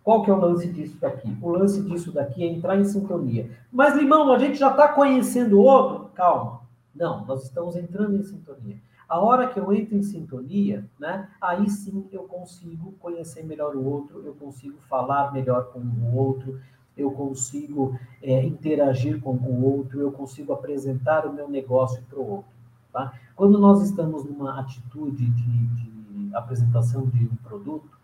[0.03, 1.37] Qual que é o lance disso daqui?
[1.41, 3.51] O lance disso daqui é entrar em sintonia.
[3.71, 6.09] Mas, Limão, a gente já está conhecendo o outro?
[6.13, 6.61] Calma.
[6.95, 8.77] Não, nós estamos entrando em sintonia.
[9.07, 13.85] A hora que eu entro em sintonia, né, aí sim eu consigo conhecer melhor o
[13.85, 16.59] outro, eu consigo falar melhor com o outro,
[16.97, 22.29] eu consigo é, interagir com o outro, eu consigo apresentar o meu negócio para o
[22.29, 22.51] outro.
[22.91, 23.13] Tá?
[23.35, 27.97] Quando nós estamos numa atitude de, de apresentação de um produto,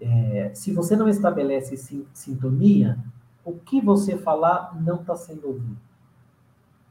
[0.00, 1.76] é, se você não estabelece
[2.12, 2.98] sintonia,
[3.44, 5.78] o que você falar não está sendo ouvido.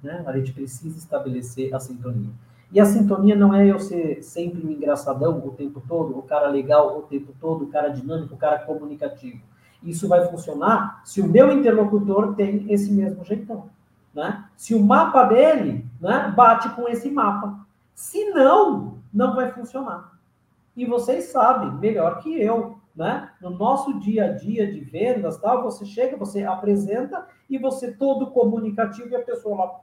[0.01, 0.23] Né?
[0.25, 2.32] A gente precisa estabelecer a sintonia.
[2.71, 6.47] E a sintonia não é eu ser sempre o engraçadão o tempo todo, o cara
[6.47, 9.41] legal o tempo todo, o cara dinâmico, o cara comunicativo.
[9.84, 13.69] Isso vai funcionar se o meu interlocutor tem esse mesmo jeitão.
[14.13, 14.45] Né?
[14.58, 17.60] Se o mapa dele né, bate com esse mapa.
[17.93, 20.17] Se não, não vai funcionar.
[20.75, 23.30] E vocês sabem melhor que eu, né?
[23.41, 28.32] No nosso dia a dia de vendas, tal, você chega, você apresenta e você todo
[28.32, 29.80] comunicativo e a pessoa lá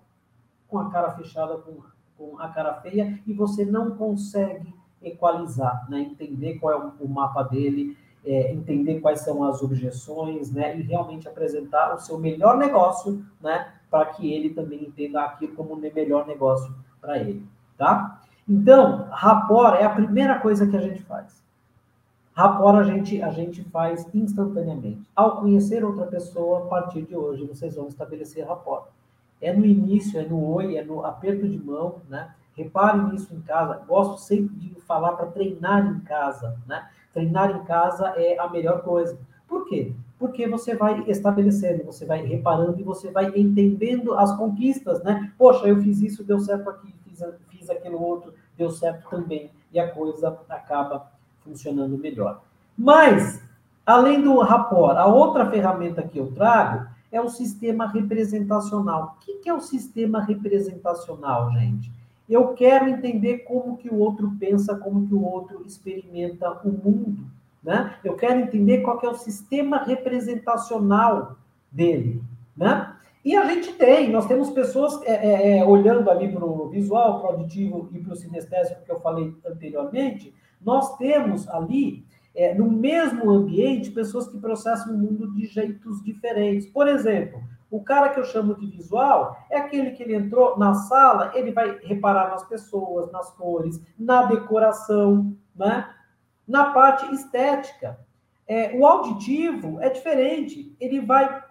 [0.69, 1.77] com a cara fechada, com,
[2.23, 6.01] com a cara feia, e você não consegue equalizar, né?
[6.01, 10.79] Entender qual é o, mapa dele, é, entender quais são as objeções, né?
[10.79, 13.73] E realmente apresentar o seu melhor negócio, né?
[13.91, 17.45] Para que ele também entenda aquilo como o melhor negócio para ele,
[17.77, 18.23] tá?
[18.49, 21.43] Então, rapport é a primeira coisa que a gente faz.
[22.35, 25.03] Rapport a gente, a gente faz instantaneamente.
[25.15, 28.87] Ao conhecer outra pessoa, a partir de hoje, vocês vão estabelecer rapport.
[29.43, 32.33] É no início, é no oi, é no aperto de mão, né?
[32.57, 33.83] Reparem nisso em casa.
[33.89, 36.89] Gosto sempre de falar para treinar em casa, né?
[37.13, 39.19] Treinar em casa é a melhor coisa.
[39.49, 39.93] Por quê?
[40.19, 45.33] Porque você vai estabelecendo, você vai reparando e você vai entendendo as conquistas, né?
[45.37, 49.51] Poxa, eu fiz isso, deu certo aqui, fiz, fiz aquilo outro, deu certo também.
[49.73, 52.41] E a coisa acaba funcionando melhor.
[52.79, 53.43] Mas,
[53.85, 59.19] além do rapport, a outra ferramenta que eu trago é o sistema representacional.
[59.21, 61.93] O que é o sistema representacional, gente?
[62.29, 67.27] Eu quero entender como que o outro pensa, como que o outro experimenta o mundo,
[67.63, 67.97] né?
[68.03, 71.37] Eu quero entender qual que é o sistema representacional
[71.71, 72.23] dele,
[72.57, 72.95] né?
[73.25, 77.21] E a gente tem, nós temos pessoas é, é, é olhando ali para o visual,
[77.21, 82.55] para o auditivo e para o sinestésico que eu falei anteriormente, nós temos ali, é,
[82.55, 86.67] no mesmo ambiente, pessoas que processam o mundo de jeitos diferentes.
[86.67, 90.75] Por exemplo, o cara que eu chamo de visual é aquele que ele entrou na
[90.75, 95.89] sala, ele vai reparar nas pessoas, nas cores, na decoração, né?
[96.47, 97.99] na parte estética.
[98.47, 101.43] É, o auditivo é diferente, ele vai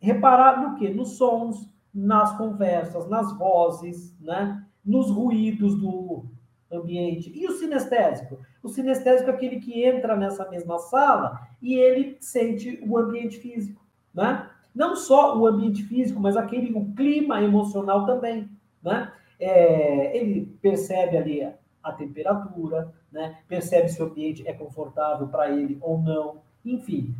[0.00, 0.90] reparar no quê?
[0.90, 4.64] Nos sons, nas conversas, nas vozes, né?
[4.84, 6.26] nos ruídos do,
[6.70, 7.32] ambiente.
[7.34, 8.38] E o sinestésico?
[8.62, 13.80] O sinestésico é aquele que entra nessa mesma sala e ele sente o ambiente físico,
[14.14, 14.48] né?
[14.74, 18.48] Não só o ambiente físico, mas aquele o clima emocional também,
[18.82, 19.12] né?
[19.40, 21.48] É, ele percebe ali
[21.82, 23.38] a temperatura, né?
[23.48, 26.36] Percebe se o ambiente é confortável para ele ou não.
[26.64, 27.14] Enfim,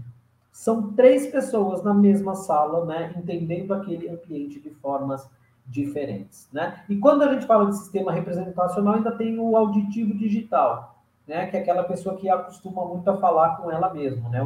[0.52, 3.14] são três pessoas na mesma sala, né?
[3.16, 5.28] Entendendo aquele ambiente de formas
[5.66, 6.82] diferentes, né?
[6.88, 10.97] E quando a gente fala de sistema representacional, ainda tem o auditivo digital,
[11.28, 11.46] né?
[11.46, 14.40] Que é aquela pessoa que acostuma muito a falar com ela mesma, né?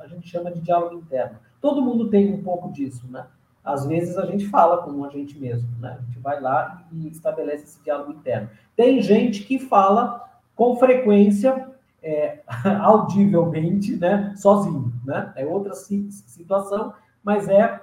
[0.00, 1.38] A gente chama de diálogo interno.
[1.60, 3.26] Todo mundo tem um pouco disso, né?
[3.64, 5.96] Às vezes a gente fala com a gente mesmo, né?
[5.98, 8.50] A gente vai lá e estabelece esse diálogo interno.
[8.76, 10.22] Tem gente que fala
[10.54, 11.70] com frequência,
[12.02, 12.40] é,
[12.82, 14.34] audivelmente, né?
[14.36, 15.32] Sozinho, né?
[15.34, 16.92] É outra situação,
[17.24, 17.80] mas é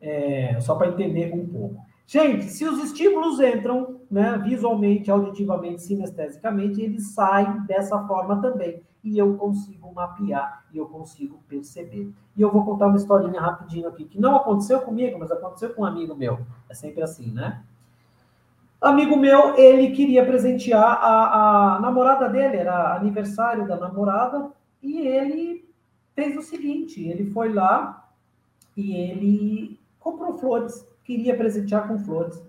[0.00, 1.84] é, só para entender um pouco.
[2.06, 8.82] Gente, se os estímulos entram né, visualmente, auditivamente, sinestesicamente, eles saem dessa forma também.
[9.02, 12.12] E eu consigo mapear e eu consigo perceber.
[12.36, 15.82] E eu vou contar uma historinha rapidinho aqui, que não aconteceu comigo, mas aconteceu com
[15.82, 16.40] um amigo meu.
[16.68, 17.62] É sempre assim, né?
[18.80, 24.50] Amigo meu, ele queria presentear a, a namorada dele, era aniversário da namorada,
[24.82, 25.68] e ele
[26.14, 28.08] fez o seguinte: ele foi lá
[28.76, 32.42] e ele comprou flores, queria presentear com flores.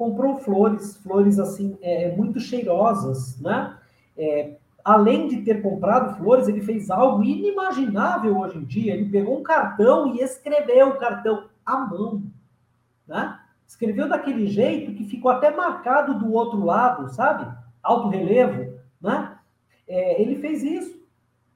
[0.00, 3.78] Comprou flores, flores assim, é, muito cheirosas, né?
[4.16, 8.94] É, além de ter comprado flores, ele fez algo inimaginável hoje em dia.
[8.94, 12.22] Ele pegou um cartão e escreveu o cartão à mão,
[13.06, 13.40] né?
[13.66, 17.54] Escreveu daquele jeito que ficou até marcado do outro lado, sabe?
[17.82, 19.36] Alto relevo, né?
[19.86, 20.98] É, ele fez isso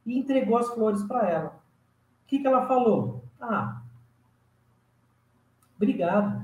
[0.04, 1.48] e entregou as flores para ela.
[2.24, 3.24] O que, que ela falou?
[3.40, 3.80] Ah,
[5.76, 6.43] Obrigado.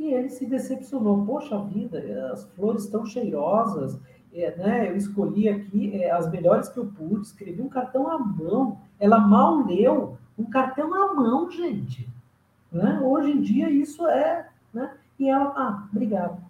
[0.00, 1.26] E ele se decepcionou.
[1.26, 4.00] Poxa vida, as flores estão cheirosas.
[4.32, 4.88] É, né?
[4.88, 8.78] Eu escolhi aqui é, as melhores que eu pude, escrevi um cartão à mão.
[8.98, 12.08] Ela mal leu um cartão à mão, gente.
[12.72, 12.98] Né?
[13.04, 14.48] Hoje em dia isso é.
[14.72, 14.90] Né?
[15.18, 16.42] E ela, ah, obrigado.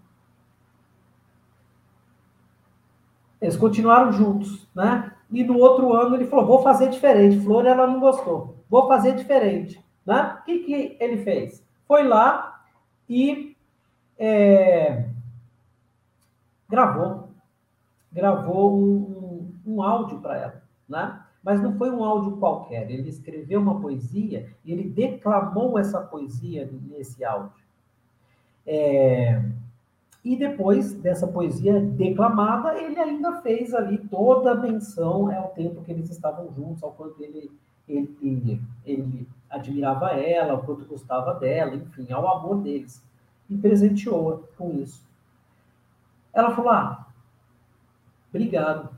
[3.40, 5.12] Eles continuaram juntos, né?
[5.28, 7.40] E no outro ano ele falou, vou fazer diferente.
[7.40, 8.54] Flor, ela não gostou.
[8.68, 10.36] Vou fazer diferente, né?
[10.40, 11.64] O que, que ele fez?
[11.88, 12.59] Foi lá
[13.10, 13.56] e
[14.16, 15.04] é,
[16.68, 17.28] gravou.
[18.12, 21.20] Gravou um, um, áudio para ela, né?
[21.42, 22.88] Mas não foi um áudio qualquer.
[22.88, 27.64] Ele escreveu uma poesia e ele declamou essa poesia nesse áudio.
[28.66, 29.42] É,
[30.24, 35.90] e depois dessa poesia declamada, ele ainda fez ali toda a menção ao tempo que
[35.90, 37.50] eles estavam juntos, ao quanto ele,
[37.88, 43.02] ele, ele, ele admirava ela, ao quanto gostava dela, enfim, ao amor deles.
[43.48, 45.04] E presenteou-a com isso.
[46.32, 47.06] Ela falou: Ah,
[48.28, 48.90] obrigado.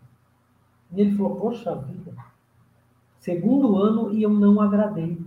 [0.92, 2.14] E ele falou: Poxa vida,
[3.18, 5.18] segundo ano e eu não agradei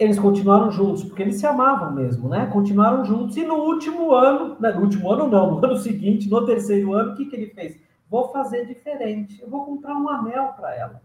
[0.00, 2.46] eles continuaram juntos, porque eles se amavam mesmo, né?
[2.46, 3.36] Continuaram juntos.
[3.36, 4.72] E no último ano, né?
[4.72, 7.78] no último ano não, no ano seguinte, no terceiro ano, o que, que ele fez?
[8.08, 9.38] Vou fazer diferente.
[9.42, 11.02] Eu vou comprar um anel para ela,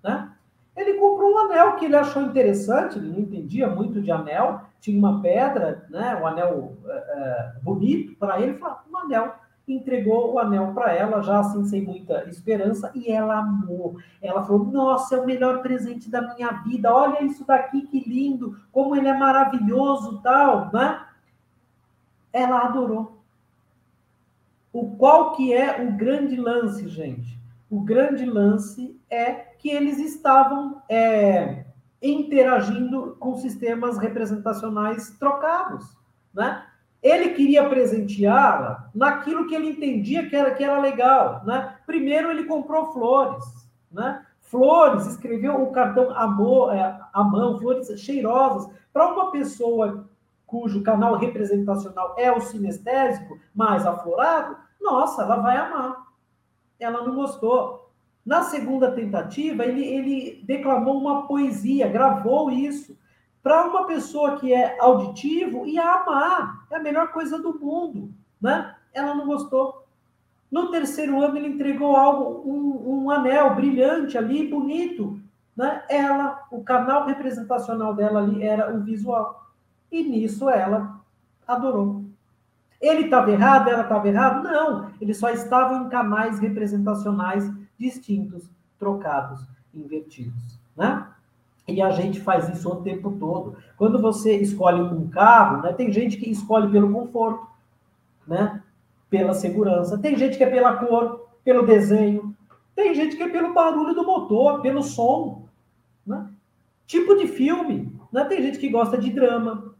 [0.00, 0.30] né?
[0.76, 4.98] Ele comprou um anel que ele achou interessante, ele não entendia muito de anel, tinha
[4.98, 6.14] uma pedra, né?
[6.20, 9.34] Um anel é, bonito para ele, falou, um anel
[9.68, 13.96] entregou o anel para ela, já assim sem muita esperança, e ela amou.
[14.22, 18.58] Ela falou: Nossa, é o melhor presente da minha vida, olha isso daqui, que lindo,
[18.70, 21.04] como ele é maravilhoso, tal, né?
[22.32, 23.16] Ela adorou.
[24.72, 27.36] O qual que é o grande lance, gente?
[27.68, 29.32] O grande lance é
[29.66, 31.64] que eles estavam é,
[32.00, 35.84] interagindo com sistemas representacionais trocados,
[36.32, 36.64] né?
[37.02, 41.42] Ele queria presenteá-la naquilo que ele entendia que era, que era legal.
[41.44, 41.76] Né?
[41.84, 43.44] Primeiro, ele comprou flores.
[43.90, 44.24] Né?
[44.40, 48.72] Flores, escreveu o cartão amor, é, a mão, flores cheirosas.
[48.92, 50.08] Para uma pessoa
[50.46, 56.06] cujo canal representacional é o sinestésico, mais aflorado, nossa, ela vai amar.
[56.78, 57.85] Ela não gostou.
[58.26, 62.98] Na segunda tentativa, ele, ele declamou uma poesia, gravou isso
[63.40, 66.66] para uma pessoa que é auditivo e amar.
[66.68, 68.10] É a melhor coisa do mundo,
[68.42, 68.74] né?
[68.92, 69.86] Ela não gostou.
[70.50, 75.20] No terceiro ano, ele entregou algo, um, um anel brilhante ali, bonito.
[75.56, 75.84] Né?
[75.88, 79.46] Ela, o canal representacional dela ali era o visual.
[79.92, 81.00] E nisso ela
[81.46, 82.04] adorou.
[82.80, 84.42] Ele estava errado, ela estava errado?
[84.42, 87.48] Não, eles só estavam em canais representacionais
[87.78, 88.48] distintos,
[88.78, 89.40] trocados,
[89.74, 90.58] invertidos.
[90.76, 91.06] Né?
[91.68, 93.56] E a gente faz isso o tempo todo.
[93.76, 97.46] Quando você escolhe um carro, né, tem gente que escolhe pelo conforto,
[98.26, 98.62] né,
[99.10, 99.98] pela segurança.
[99.98, 102.34] Tem gente que é pela cor, pelo desenho.
[102.74, 105.46] Tem gente que é pelo barulho do motor, pelo som.
[106.06, 106.28] Né?
[106.86, 107.92] Tipo de filme.
[108.12, 108.24] Né?
[108.24, 109.74] Tem gente que gosta de drama.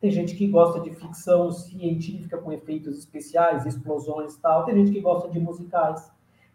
[0.00, 4.64] Tem gente que gosta de ficção científica com efeitos especiais, explosões e tal.
[4.64, 6.10] Tem gente que gosta de musicais.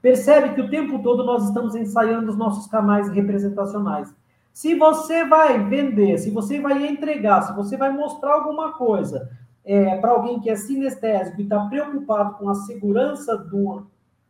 [0.05, 4.13] Percebe que o tempo todo nós estamos ensaiando os nossos canais representacionais.
[4.53, 9.31] Se você vai vender, se você vai entregar, se você vai mostrar alguma coisa
[9.65, 13.87] é, para alguém que é sinestésico e está preocupado com a segurança do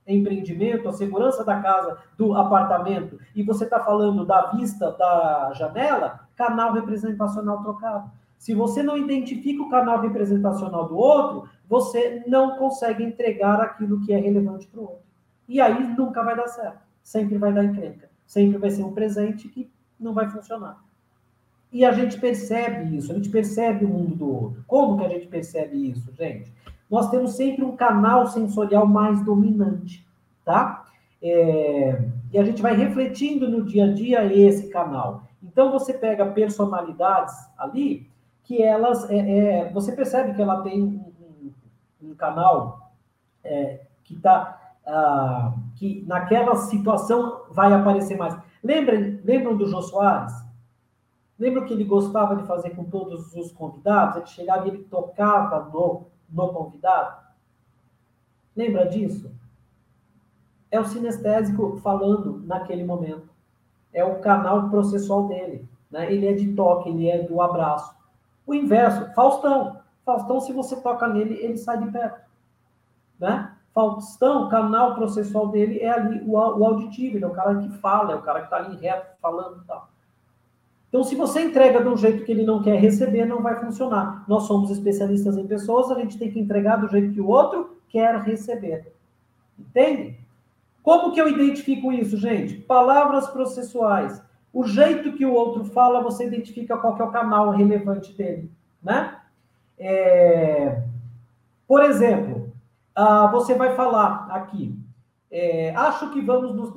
[0.07, 6.21] empreendimento, a segurança da casa, do apartamento, e você está falando da vista da janela,
[6.37, 8.09] canal representacional trocado.
[8.37, 14.13] Se você não identifica o canal representacional do outro, você não consegue entregar aquilo que
[14.13, 15.05] é relevante para o outro.
[15.47, 16.79] E aí nunca vai dar certo.
[17.01, 18.09] Sempre vai dar encrenca.
[18.25, 19.69] Sempre vai ser um presente que
[19.99, 20.83] não vai funcionar.
[21.71, 24.63] E a gente percebe isso, a gente percebe o mundo do outro.
[24.65, 26.53] Como que a gente percebe isso, gente?
[26.89, 30.07] Nós temos sempre um canal sensorial mais dominante,
[30.45, 30.85] tá?
[31.21, 35.23] É, e a gente vai refletindo no dia a dia esse canal.
[35.43, 38.09] Então você pega personalidades ali
[38.43, 42.91] que elas, é, é, você percebe que ela tem um, um, um canal
[43.43, 48.37] é, que está, ah, que naquela situação vai aparecer mais.
[48.63, 50.33] Lembram, lembram do Jô Soares?
[51.37, 54.17] Lembram que ele gostava de fazer com todos os convidados?
[54.17, 57.25] Ele chegava e ele tocava no, no convidado?
[58.55, 59.31] Lembra disso?
[60.71, 63.29] É o sinestésico falando naquele momento.
[63.91, 65.67] É o canal processual dele.
[65.91, 66.11] Né?
[66.11, 67.95] Ele é de toque, ele é do abraço.
[68.45, 69.81] O inverso, Faustão.
[70.05, 72.21] Faustão, se você toca nele, ele sai de perto.
[73.19, 73.54] Né?
[73.75, 77.69] Faustão, o canal processual dele é ali o, o auditivo, ele é o cara que
[77.79, 79.89] fala, é o cara que está ali reto falando e tal.
[80.87, 84.23] Então, se você entrega de um jeito que ele não quer receber, não vai funcionar.
[84.29, 87.77] Nós somos especialistas em pessoas, a gente tem que entregar do jeito que o outro
[87.89, 88.93] quer receber.
[89.59, 90.17] Entende?
[90.81, 92.55] Como que eu identifico isso, gente?
[92.55, 94.23] Palavras processuais.
[94.53, 98.49] O jeito que o outro fala, você identifica qual é o canal relevante dele.
[98.81, 99.17] né?
[99.77, 100.81] É,
[101.67, 102.44] por exemplo,
[102.95, 104.73] ah, você vai falar aqui,
[105.29, 106.71] é, acho que vamos nos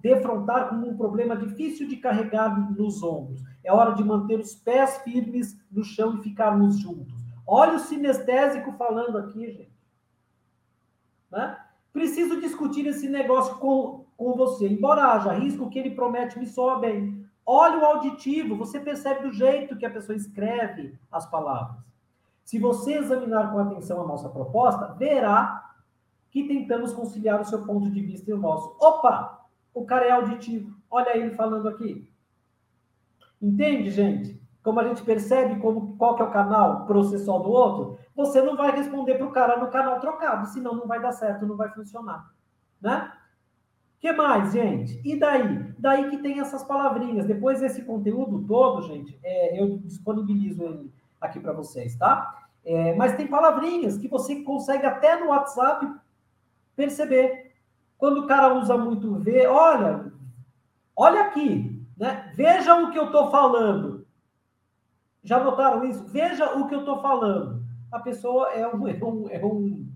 [0.00, 3.42] defrontar com um problema difícil de carregar nos ombros.
[3.64, 7.12] É hora de manter os pés firmes no chão e ficarmos juntos.
[7.44, 9.78] Olha o sinestésico falando aqui, gente.
[11.28, 11.58] Né?
[11.92, 14.68] Preciso discutir esse negócio com, com você.
[14.68, 17.26] Embora haja risco, que ele promete me soa bem.
[17.44, 21.87] Olha o auditivo, você percebe do jeito que a pessoa escreve as palavras.
[22.48, 25.70] Se você examinar com atenção a nossa proposta, verá
[26.30, 28.74] que tentamos conciliar o seu ponto de vista e o nosso.
[28.80, 29.46] Opa!
[29.74, 30.74] O cara é auditivo.
[30.90, 32.10] Olha ele falando aqui.
[33.38, 34.42] Entende, gente?
[34.62, 38.56] Como a gente percebe como, qual que é o canal processual do outro, você não
[38.56, 41.68] vai responder para o cara no canal trocado, senão não vai dar certo, não vai
[41.68, 42.32] funcionar.
[42.80, 43.12] Né?
[44.00, 44.98] que mais, gente?
[45.04, 45.74] E daí?
[45.78, 47.26] Daí que tem essas palavrinhas.
[47.26, 52.48] Depois desse conteúdo todo, gente, é, eu disponibilizo ele aqui para vocês, tá?
[52.64, 55.86] É, mas tem palavrinhas que você consegue até no WhatsApp
[56.76, 57.52] perceber.
[57.96, 60.12] Quando o cara usa muito ver, olha,
[60.96, 62.32] olha aqui, né?
[62.34, 64.06] Veja o que eu estou falando.
[65.22, 66.06] Já notaram isso?
[66.06, 67.64] Veja o que eu estou falando.
[67.90, 69.92] A pessoa é um, é um, é um,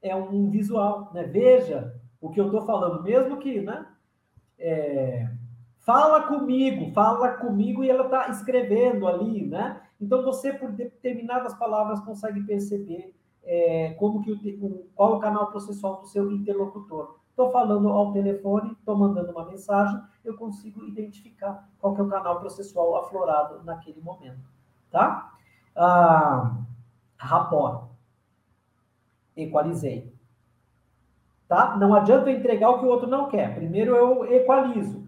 [0.00, 1.24] é um visual, né?
[1.24, 3.86] Veja o que eu estou falando, mesmo que, né?
[4.58, 5.28] É,
[5.80, 9.82] fala comigo, fala comigo e ela está escrevendo ali, né?
[10.00, 13.14] Então você, por determinadas palavras, consegue perceber
[13.44, 17.16] é, como que o, qual o canal processual do seu interlocutor.
[17.30, 22.08] Estou falando ao telefone, estou mandando uma mensagem, eu consigo identificar qual que é o
[22.08, 24.48] canal processual aflorado naquele momento,
[24.90, 25.32] tá?
[25.74, 26.58] Ah,
[27.16, 27.88] rapport.
[29.36, 30.14] Equalizei.
[31.48, 31.76] Tá?
[31.76, 33.54] Não adianta eu entregar o que o outro não quer.
[33.54, 35.03] Primeiro eu equalizo.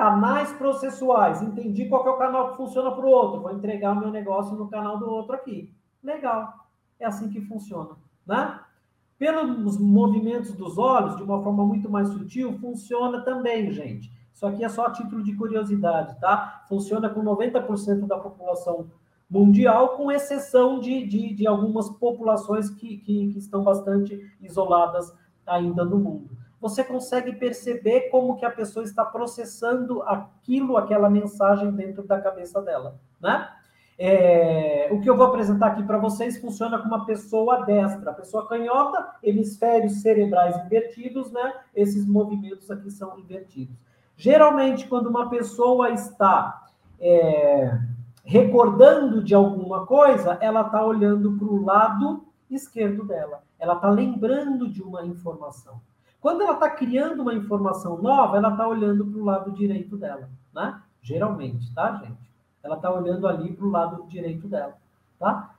[0.00, 1.42] Canais processuais.
[1.42, 3.42] Entendi qual é o canal que funciona para o outro.
[3.42, 5.74] Vou entregar o meu negócio no canal do outro aqui.
[6.02, 6.54] Legal.
[6.98, 7.90] É assim que funciona,
[8.26, 8.60] né?
[9.18, 14.10] Pelos movimentos dos olhos, de uma forma muito mais sutil, funciona também, gente.
[14.32, 16.64] Isso aqui é só a título de curiosidade, tá?
[16.66, 18.86] Funciona com 90% da população
[19.28, 25.14] mundial, com exceção de, de, de algumas populações que, que, que, estão bastante isoladas
[25.46, 26.30] ainda no mundo.
[26.60, 32.60] Você consegue perceber como que a pessoa está processando aquilo, aquela mensagem dentro da cabeça
[32.60, 33.48] dela, né?
[34.02, 38.14] É, o que eu vou apresentar aqui para vocês funciona com uma pessoa destra.
[38.14, 41.52] Pessoa canhota, hemisférios cerebrais invertidos, né?
[41.76, 43.76] Esses movimentos aqui são invertidos.
[44.16, 46.66] Geralmente, quando uma pessoa está
[46.98, 47.78] é,
[48.24, 53.42] recordando de alguma coisa, ela está olhando para o lado esquerdo dela.
[53.58, 55.80] Ela está lembrando de uma informação.
[56.20, 60.28] Quando ela está criando uma informação nova, ela está olhando para o lado direito dela,
[60.54, 60.80] né?
[61.00, 62.30] Geralmente, tá, gente?
[62.62, 64.76] Ela está olhando ali para o lado direito dela,
[65.18, 65.54] tá?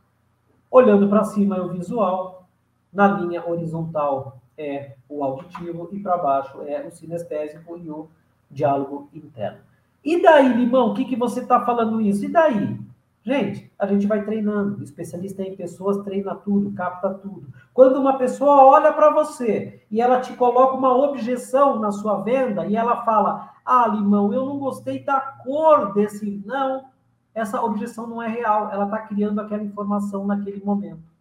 [0.70, 2.48] Olhando para cima é o visual,
[2.94, 8.08] na linha horizontal é o auditivo e para baixo é o sinestésico e o
[8.50, 9.60] diálogo interno.
[10.04, 12.26] E daí, Limão, o que, que você está falando isso?
[12.26, 12.80] E daí?
[13.24, 14.84] Gente, a gente vai treinando.
[14.84, 17.48] especialista em pessoas treina tudo, capta tudo.
[17.74, 22.66] Quando uma pessoa olha para você e ela te coloca uma objeção na sua venda
[22.66, 26.42] e ela fala: Ah, Limão, eu não gostei da cor desse.
[26.46, 26.86] Não,
[27.34, 31.12] essa objeção não é real, ela está criando aquela informação naquele momento.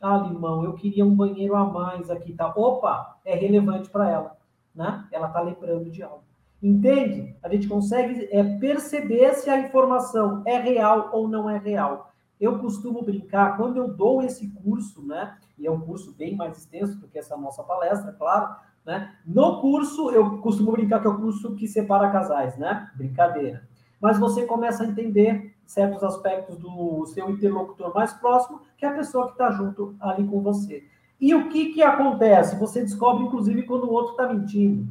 [0.00, 2.52] Ah, limão, eu queria um banheiro a mais aqui, tá?
[2.54, 4.36] Opa, é relevante para ela,
[4.74, 5.06] né?
[5.10, 6.27] Ela está lembrando de algo.
[6.62, 7.36] Entende?
[7.42, 12.12] A gente consegue é, perceber se a informação é real ou não é real.
[12.40, 15.36] Eu costumo brincar, quando eu dou esse curso, né?
[15.58, 18.54] E é um curso bem mais extenso do que essa nossa palestra, claro,
[18.84, 19.14] né?
[19.26, 22.90] No curso, eu costumo brincar que é o curso que separa casais, né?
[22.94, 23.68] Brincadeira
[24.00, 28.94] mas você começa a entender certos aspectos do seu interlocutor mais próximo, que é a
[28.94, 30.84] pessoa que está junto ali com você.
[31.20, 32.56] E o que, que acontece?
[32.58, 34.86] Você descobre, inclusive, quando o outro está mentindo.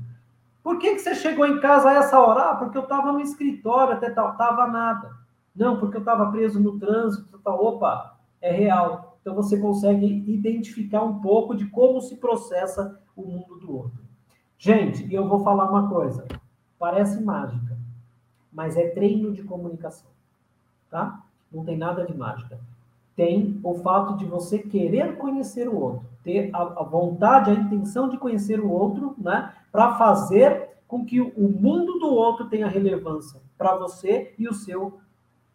[0.67, 2.51] Por que, que você chegou em casa a essa hora?
[2.51, 5.15] Ah, porque eu estava no escritório, até tal, estava nada.
[5.55, 7.63] Não, porque eu estava preso no trânsito, tal.
[7.63, 9.17] Opa, é real.
[9.21, 14.03] Então você consegue identificar um pouco de como se processa o mundo do outro.
[14.57, 16.27] Gente, eu vou falar uma coisa.
[16.77, 17.77] Parece mágica
[18.57, 20.09] mas é treino de comunicação,
[20.89, 21.23] tá?
[21.51, 22.59] Não tem nada de mágica.
[23.17, 28.07] Tem o fato de você querer conhecer o outro, ter a, a vontade, a intenção
[28.07, 29.53] de conhecer o outro, né?
[29.71, 34.99] Para fazer com que o mundo do outro tenha relevância para você e o seu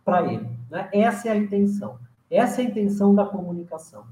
[0.05, 0.49] para ele.
[0.69, 0.89] Né?
[0.93, 1.99] Essa é a intenção.
[2.31, 4.05] Essa é a intenção da comunicação.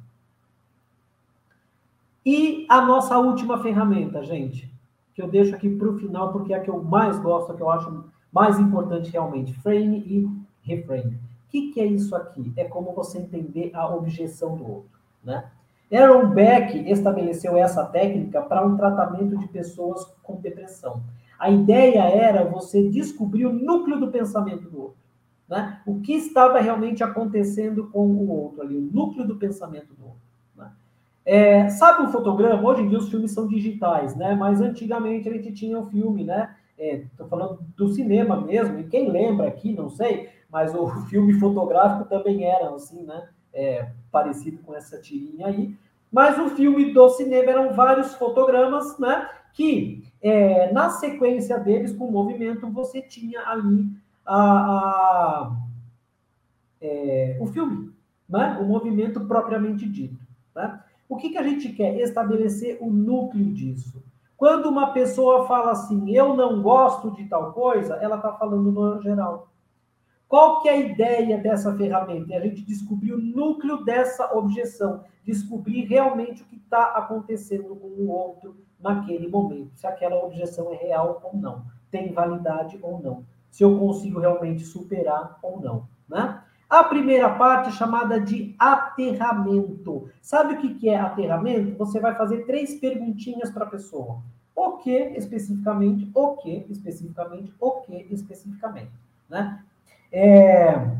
[2.24, 4.72] E a nossa última ferramenta, gente,
[5.14, 7.56] que eu deixo aqui para o final, porque é a que eu mais gosto, a
[7.56, 10.30] que eu acho mais importante realmente, frame e
[10.62, 11.18] reframe.
[11.50, 12.52] Que, que é isso aqui?
[12.56, 15.00] É como você entender a objeção do outro.
[15.22, 15.44] Né?
[15.92, 21.02] Aaron Beck estabeleceu essa técnica para um tratamento de pessoas com depressão.
[21.38, 25.00] A ideia era você descobrir o núcleo do pensamento do outro.
[25.48, 25.80] Né?
[25.84, 30.20] O que estava realmente acontecendo com o outro ali, o núcleo do pensamento do outro.
[30.56, 30.70] Né?
[31.24, 32.62] É, sabe um fotograma?
[32.62, 34.36] Hoje em dia os filmes são digitais, né?
[34.36, 36.54] mas antigamente a gente tinha o um filme, né?
[36.78, 41.32] Estou é, falando do cinema mesmo, e quem lembra aqui, não sei, mas o filme
[41.34, 43.28] fotográfico também era assim, né?
[43.52, 45.76] É, parecido com essa tirinha aí.
[46.10, 49.28] Mas o filme do cinema eram vários fotogramas, né?
[49.52, 53.90] Que é, na sequência deles, com o movimento, você tinha ali
[54.24, 55.56] a, a
[56.80, 57.92] é, o filme,
[58.28, 58.58] né?
[58.60, 60.18] o movimento propriamente dito.
[60.54, 60.80] Né?
[61.08, 61.98] O que, que a gente quer?
[62.00, 64.02] Estabelecer o núcleo disso.
[64.36, 69.02] Quando uma pessoa fala assim, eu não gosto de tal coisa, ela está falando no
[69.02, 69.49] geral.
[70.30, 72.32] Qual que é a ideia dessa ferramenta?
[72.32, 77.88] É a gente descobrir o núcleo dessa objeção, descobrir realmente o que está acontecendo com
[77.88, 83.24] o outro naquele momento, se aquela objeção é real ou não, tem validade ou não,
[83.50, 86.40] se eu consigo realmente superar ou não, né?
[86.68, 90.08] A primeira parte é chamada de aterramento.
[90.22, 91.76] Sabe o que é aterramento?
[91.76, 94.22] Você vai fazer três perguntinhas para a pessoa.
[94.54, 96.08] O que especificamente?
[96.14, 97.52] O que especificamente?
[97.58, 98.92] O que especificamente?
[99.28, 99.64] Né?
[100.12, 100.90] É,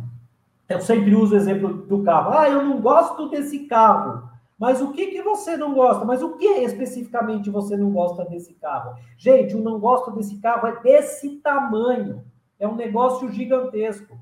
[0.68, 2.32] eu sempre uso o exemplo do carro.
[2.32, 4.28] Ah, eu não gosto desse carro.
[4.58, 6.04] Mas o que, que você não gosta?
[6.04, 8.94] Mas o que especificamente você não gosta desse carro?
[9.16, 12.22] Gente, o não gosto desse carro é desse tamanho.
[12.58, 14.18] É um negócio gigantesco.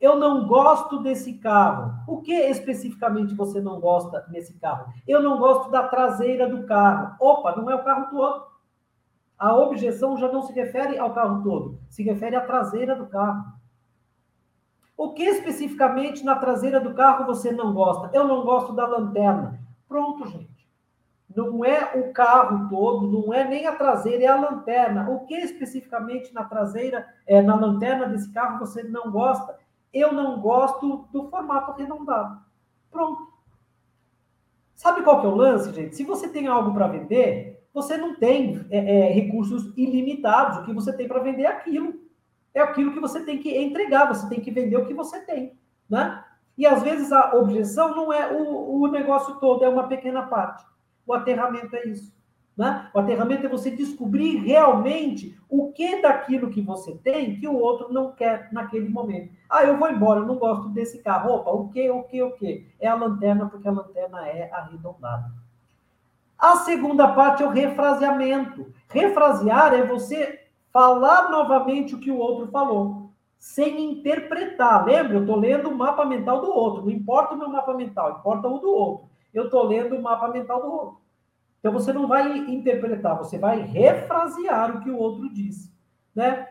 [0.00, 1.92] Eu não gosto desse carro.
[2.06, 4.92] O que especificamente você não gosta nesse carro?
[5.06, 7.16] Eu não gosto da traseira do carro.
[7.20, 8.44] Opa, não é o carro todo.
[9.36, 13.42] A objeção já não se refere ao carro todo, se refere à traseira do carro.
[15.00, 18.10] O que especificamente na traseira do carro você não gosta?
[18.12, 19.58] Eu não gosto da lanterna.
[19.88, 20.68] Pronto, gente.
[21.34, 25.08] Não é o carro todo, não é nem a traseira, é a lanterna.
[25.08, 29.58] O que especificamente na traseira, é, na lanterna desse carro você não gosta?
[29.90, 32.38] Eu não gosto do formato arredondado.
[32.90, 33.26] Pronto.
[34.74, 35.96] Sabe qual que é o lance, gente?
[35.96, 40.58] Se você tem algo para vender, você não tem é, é, recursos ilimitados.
[40.58, 42.09] O que você tem para vender é aquilo
[42.54, 45.58] é aquilo que você tem que entregar, você tem que vender o que você tem,
[45.88, 46.24] né?
[46.56, 50.64] E às vezes a objeção não é o, o negócio todo, é uma pequena parte.
[51.06, 52.12] O aterramento é isso.
[52.56, 52.90] Né?
[52.92, 57.90] O aterramento é você descobrir realmente o que daquilo que você tem que o outro
[57.90, 59.32] não quer naquele momento.
[59.48, 61.32] Ah, eu vou embora, eu não gosto desse carro.
[61.32, 62.66] Opa, o que, o que, o que?
[62.78, 65.32] É a lanterna, porque a lanterna é arredondada.
[66.38, 68.70] A segunda parte é o refraseamento.
[68.88, 70.40] Refrasear é você
[70.72, 74.84] falar novamente o que o outro falou, sem interpretar.
[74.84, 75.14] Lembra?
[75.14, 76.82] Eu estou lendo o mapa mental do outro.
[76.82, 79.10] Não importa o meu mapa mental, importa o do outro.
[79.32, 81.00] Eu estou lendo o mapa mental do outro.
[81.58, 85.70] Então você não vai interpretar, você vai refrasear o que o outro disse,
[86.14, 86.48] né?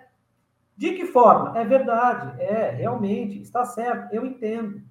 [0.78, 1.57] De que forma?
[1.59, 4.82] É verdade, é realmente, está certo, eu entendo.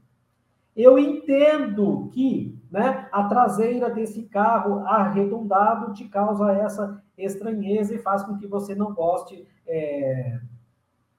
[0.76, 8.22] Eu entendo que né, a traseira desse carro arredondado te causa essa estranheza e faz
[8.22, 10.40] com que você não goste é,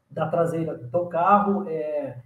[0.09, 2.21] da traseira do carro é,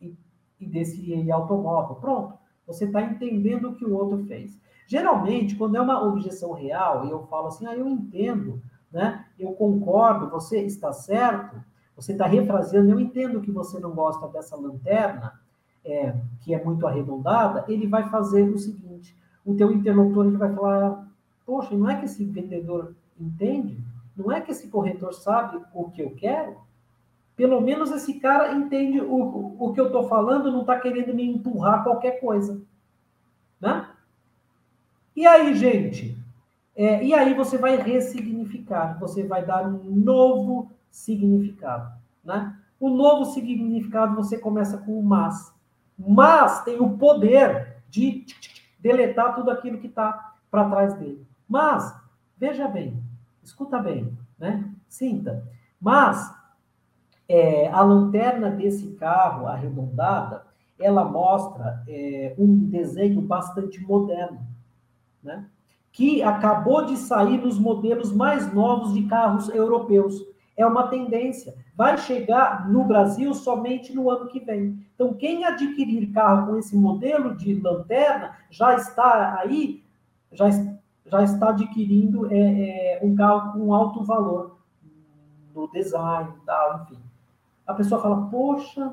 [0.00, 0.16] e,
[0.60, 1.96] e desse automóvel.
[1.96, 2.34] Pronto,
[2.66, 4.58] você está entendendo o que o outro fez.
[4.86, 8.62] Geralmente, quando é uma objeção real, e eu falo assim, ah, eu entendo,
[8.92, 9.24] né?
[9.38, 11.62] eu concordo, você está certo,
[11.96, 15.40] você está refraseando, eu entendo que você não gosta dessa lanterna,
[15.84, 20.52] é, que é muito arredondada, ele vai fazer o seguinte, o teu interlocutor ele vai
[20.54, 21.06] falar,
[21.44, 23.78] poxa, não é que esse vendedor entende?
[24.16, 26.56] Não é que esse corretor sabe o que eu quero?
[27.36, 31.24] Pelo menos esse cara entende o, o que eu estou falando, não está querendo me
[31.24, 32.60] empurrar qualquer coisa.
[33.60, 33.88] Né?
[35.16, 36.16] E aí, gente?
[36.76, 41.92] É, e aí você vai ressignificar, você vai dar um novo significado.
[42.24, 42.56] Né?
[42.78, 45.52] O novo significado você começa com o mas.
[45.96, 48.26] Mas tem o poder de
[48.80, 51.24] deletar tudo aquilo que está para trás dele.
[51.48, 51.94] Mas,
[52.36, 53.00] veja bem,
[53.44, 54.68] escuta bem, né?
[54.88, 55.44] Sinta.
[55.80, 56.34] Mas
[57.28, 60.46] é, a lanterna desse carro arredondada,
[60.78, 64.40] ela mostra é, um desenho bastante moderno,
[65.22, 65.46] né?
[65.92, 70.20] Que acabou de sair nos modelos mais novos de carros europeus.
[70.56, 71.54] É uma tendência.
[71.76, 74.84] Vai chegar no Brasil somente no ano que vem.
[74.94, 79.84] Então, quem adquirir carro com esse modelo de lanterna já está aí,
[80.32, 80.48] já,
[81.06, 82.38] já está adquirindo é,
[82.96, 84.56] é, um carro com alto valor
[85.54, 86.98] no design, tal, enfim.
[87.66, 88.92] A pessoa fala, poxa,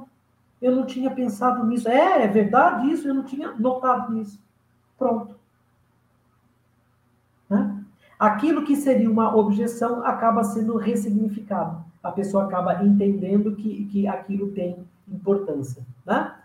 [0.62, 1.90] eu não tinha pensado nisso.
[1.90, 4.40] É, é verdade isso, eu não tinha notado nisso.
[4.98, 5.36] Pronto.
[7.50, 7.84] Né?
[8.20, 11.84] Aquilo que seria uma objeção acaba sendo ressignificado.
[12.04, 15.84] A pessoa acaba entendendo que, que aquilo tem importância.
[16.06, 16.36] Né?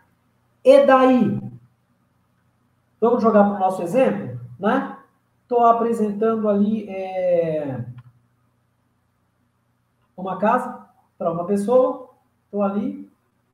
[0.64, 1.41] E daí?
[3.01, 4.41] Vamos jogar para o nosso exemplo?
[4.59, 4.95] Né?
[5.47, 7.84] Estou apresentando ali é,
[10.16, 12.11] uma casa para uma pessoa.
[12.47, 13.09] Estou ali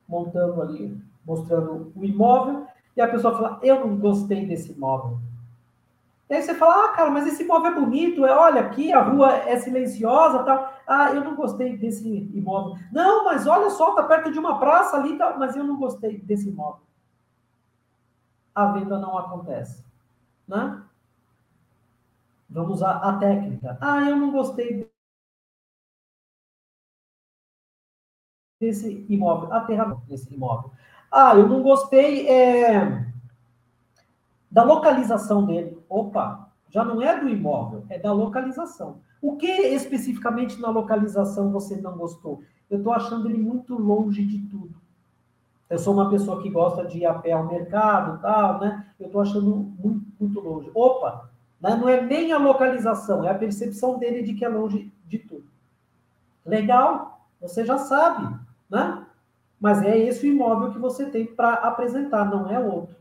[0.09, 2.67] montando ali, mostrando o imóvel,
[2.97, 5.19] e a pessoa fala, eu não gostei desse imóvel.
[6.31, 9.03] E aí você fala, ah, cara, mas esse imóvel é bonito, é, olha aqui, a
[9.03, 10.73] rua é silenciosa, tal.
[10.87, 12.79] Ah, eu não gostei desse imóvel.
[12.91, 16.19] Não, mas olha só, tá perto de uma praça ali, tá, mas eu não gostei
[16.23, 16.81] desse imóvel.
[18.55, 19.85] A venda não acontece,
[20.49, 20.83] né?
[22.53, 23.79] Vamos usar a técnica.
[23.81, 24.87] Ah, eu não gostei
[28.61, 30.71] desse imóvel, aterramento desse imóvel.
[31.11, 33.07] Ah, eu não gostei é,
[34.51, 35.83] da localização dele.
[35.89, 39.01] Opa, já não é do imóvel, é da localização.
[39.21, 42.43] O que especificamente na localização você não gostou?
[42.69, 44.75] Eu estou achando ele muito longe de tudo.
[45.69, 48.87] Eu sou uma pessoa que gosta de ir a pé ao mercado, tal, né?
[49.01, 50.71] Eu estou achando muito, muito longe.
[50.75, 51.32] Opa,
[51.63, 55.45] não é nem a localização, é a percepção dele de que é longe de tudo.
[56.45, 58.43] Legal, você já sabe
[58.73, 59.05] né?
[59.61, 62.97] Mas é esse o imóvel que você tem para apresentar, não é outro.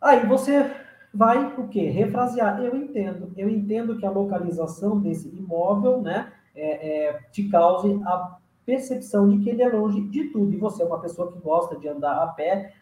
[0.00, 0.74] Aí você
[1.12, 1.90] vai o quê?
[1.90, 2.58] Refrasear.
[2.64, 3.30] Eu entendo.
[3.36, 9.38] Eu entendo que a localização desse imóvel, né, é, é, te cause a percepção de
[9.38, 10.54] que ele é longe de tudo.
[10.54, 12.72] E você é uma pessoa que gosta de andar a pé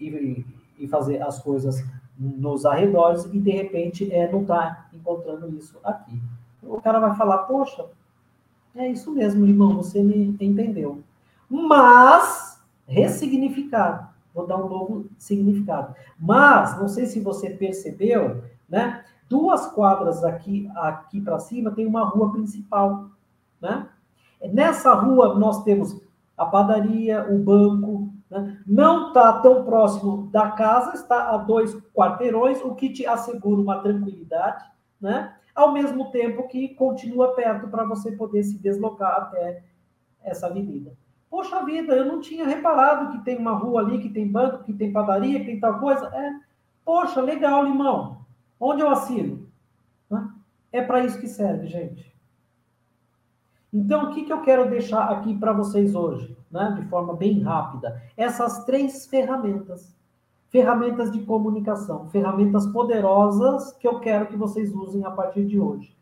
[0.00, 0.44] e,
[0.78, 1.84] e fazer as coisas
[2.18, 6.20] nos arredores e de repente é, não está encontrando isso aqui.
[6.62, 7.86] O cara vai falar, poxa,
[8.74, 11.00] é isso mesmo, irmão, você me entendeu.
[11.48, 14.08] Mas, ressignificado.
[14.34, 15.94] Vou dar um novo significado.
[16.18, 19.04] Mas, não sei se você percebeu, né?
[19.28, 23.10] Duas quadras aqui, aqui para cima tem uma rua principal,
[23.60, 23.88] né?
[24.52, 26.00] Nessa rua nós temos
[26.36, 27.87] a padaria, o banco,
[28.30, 28.60] né?
[28.66, 33.80] não está tão próximo da casa, está a dois quarteirões, o que te assegura uma
[33.80, 34.64] tranquilidade,
[35.00, 35.34] né?
[35.54, 39.64] ao mesmo tempo que continua perto para você poder se deslocar até
[40.22, 40.92] essa avenida.
[41.28, 44.72] Poxa vida, eu não tinha reparado que tem uma rua ali, que tem banco, que
[44.72, 46.06] tem padaria, que tem tal coisa.
[46.14, 46.40] É,
[46.84, 48.18] poxa, legal, limão.
[48.58, 49.46] Onde eu assino?
[50.70, 52.14] É para isso que serve, gente.
[53.72, 57.40] Então, o que, que eu quero deixar aqui para vocês hoje, né, de forma bem
[57.40, 58.02] rápida?
[58.16, 59.96] Essas três ferramentas
[60.50, 65.94] ferramentas de comunicação, ferramentas poderosas que eu quero que vocês usem a partir de hoje.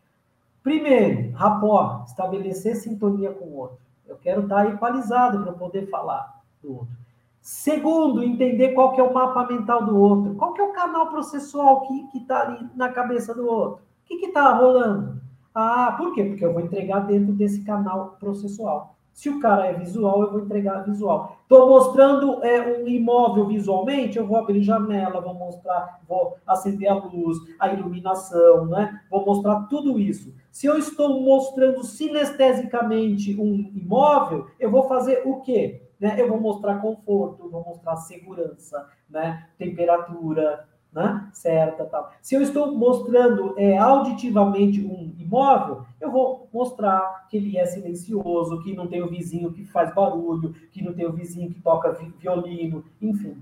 [0.62, 3.78] Primeiro, rapport, estabelecer sintonia com o outro.
[4.06, 6.96] Eu quero estar equalizado para poder falar do outro.
[7.40, 10.34] Segundo, entender qual que é o mapa mental do outro.
[10.34, 13.84] Qual que é o canal processual que está ali na cabeça do outro?
[14.04, 15.20] O que está rolando?
[15.54, 16.24] Ah, por quê?
[16.24, 18.95] Porque eu vou entregar dentro desse canal processual.
[19.16, 21.38] Se o cara é visual, eu vou entregar visual.
[21.40, 26.94] Estou mostrando é, um imóvel visualmente, eu vou abrir janela, vou mostrar, vou acender a
[26.96, 29.00] luz, a iluminação, né?
[29.10, 30.34] Vou mostrar tudo isso.
[30.52, 35.80] Se eu estou mostrando sinestesicamente um imóvel, eu vou fazer o quê?
[35.98, 36.20] Né?
[36.20, 39.48] Eu vou mostrar conforto, vou mostrar segurança, né?
[39.56, 41.28] temperatura, né?
[41.30, 42.10] certa tal.
[42.22, 48.62] Se eu estou mostrando é, auditivamente um imóvel, eu vou mostrar que ele é silencioso,
[48.62, 51.92] que não tem o vizinho que faz barulho, que não tem o vizinho que toca
[52.18, 53.36] violino, enfim.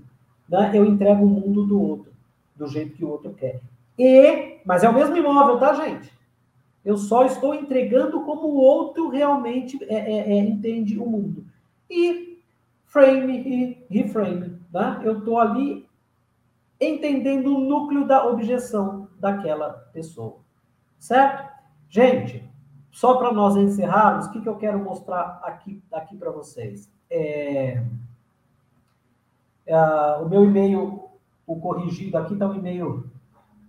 [0.49, 0.71] Né?
[0.73, 2.11] Eu entrego o mundo do outro,
[2.57, 3.61] do jeito que o outro quer.
[3.97, 6.11] E, mas é o mesmo imóvel, tá, gente?
[6.83, 11.45] Eu só estou entregando como o outro realmente é, é, é entende o mundo.
[11.89, 12.37] E
[12.85, 14.57] frame e reframe.
[14.73, 15.01] Né?
[15.05, 15.84] Eu estou ali
[16.79, 20.37] entendendo o núcleo da objeção daquela pessoa.
[20.99, 21.49] Certo?
[21.89, 22.47] Gente,
[22.91, 26.91] só para nós encerrarmos, o que, que eu quero mostrar aqui, aqui para vocês?
[27.09, 27.83] É,
[29.65, 29.77] é,
[30.21, 31.09] o meu e-mail,
[31.45, 33.09] o corrigido aqui está um e-mail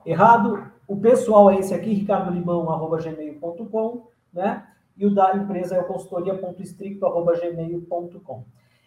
[0.04, 0.70] errado.
[0.86, 4.68] O pessoal é esse aqui, ricardolimão.gmail.com, né?
[4.96, 8.44] E o da empresa é o consultoria.estricto.gmail.com.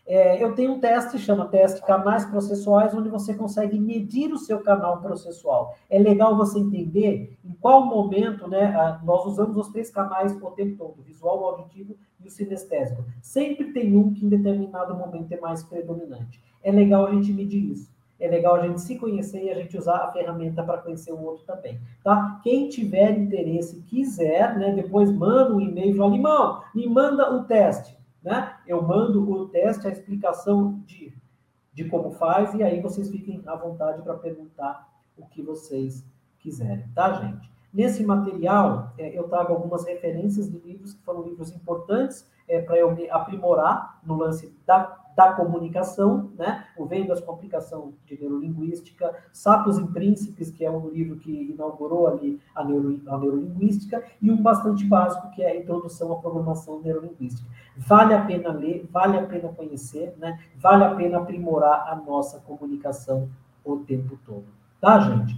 [0.10, 4.60] É, eu tenho um teste, chama teste canais processuais, onde você consegue medir o seu
[4.60, 5.76] canal processual.
[5.88, 9.00] É legal você entender em qual momento, né?
[9.04, 13.06] Nós usamos os três canais o tempo todo: visual, o auditivo e o sinestésico.
[13.22, 16.42] Sempre tem um que em determinado momento é mais predominante.
[16.64, 17.92] É legal a gente medir isso.
[18.20, 21.24] É legal a gente se conhecer e a gente usar a ferramenta para conhecer o
[21.24, 22.42] outro também, tá?
[22.44, 24.74] Quem tiver interesse, quiser, né?
[24.74, 28.56] Depois manda um e-mail fala, Limão, me manda o teste, né?
[28.70, 31.12] Eu mando o teste, a explicação de,
[31.74, 36.06] de como faz, e aí vocês fiquem à vontade para perguntar o que vocês
[36.38, 37.52] quiserem, tá, gente?
[37.74, 42.78] Nesse material, é, eu trago algumas referências de livros que foram livros importantes é, para
[42.78, 46.64] eu me aprimorar no lance da, da comunicação, né?
[46.78, 52.08] O Vendas com Aplicação de Neurolinguística, Sapos e Príncipes, que é um livro que inaugurou
[52.08, 56.80] ali a, neuro, a neurolinguística, e um bastante básico, que é a Introdução à Programação
[56.80, 57.46] Neurolinguística.
[57.76, 60.40] Vale a pena ler, vale a pena conhecer, né?
[60.56, 63.28] Vale a pena aprimorar a nossa comunicação
[63.66, 64.46] o tempo todo.
[64.80, 65.38] Tá, gente?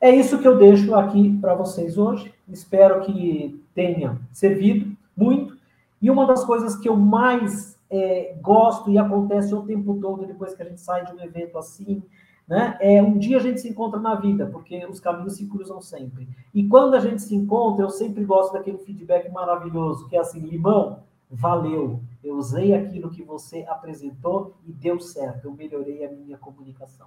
[0.00, 2.34] É isso que eu deixo aqui para vocês hoje.
[2.48, 5.56] Espero que tenha servido muito.
[6.02, 10.54] E uma das coisas que eu mais é, gosto e acontece o tempo todo depois
[10.54, 12.02] que a gente sai de um evento assim,
[12.46, 12.76] né?
[12.80, 16.28] É um dia a gente se encontra na vida, porque os caminhos se cruzam sempre.
[16.52, 20.40] E quando a gente se encontra, eu sempre gosto daquele feedback maravilhoso, que é assim,
[20.40, 22.00] limão, valeu.
[22.24, 25.44] Eu usei aquilo que você apresentou e deu certo.
[25.44, 27.06] Eu melhorei a minha comunicação.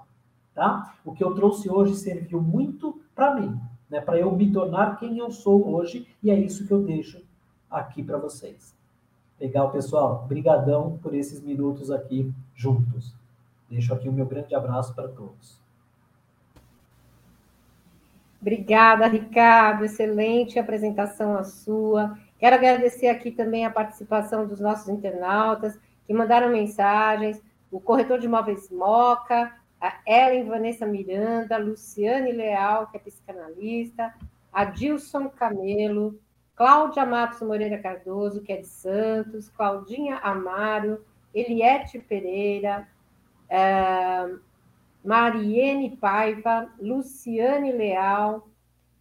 [0.54, 0.96] Tá?
[1.04, 3.60] O que eu trouxe hoje serviu muito para mim,
[3.90, 4.00] né?
[4.00, 7.22] para eu me tornar quem eu sou hoje, e é isso que eu deixo
[7.70, 8.74] aqui para vocês.
[9.44, 10.26] Legal, pessoal?
[10.26, 13.14] Brigadão por esses minutos aqui juntos.
[13.70, 15.60] Deixo aqui o meu grande abraço para todos.
[18.40, 19.84] Obrigada, Ricardo.
[19.84, 22.18] Excelente apresentação a sua.
[22.40, 25.78] Quero agradecer aqui também a participação dos nossos internautas
[26.08, 32.96] que mandaram mensagens, o corretor de imóveis Moca, a Ellen Vanessa Miranda, Luciane Leal, que
[32.96, 34.14] é psicanalista,
[34.54, 36.18] Adilson Camelo,
[36.56, 42.88] Cláudia Matos Moreira Cardoso, que é de Santos, Claudinha Amaro, Eliette Pereira,
[43.50, 44.40] uh,
[45.04, 48.48] Mariene Paiva, Luciane Leal,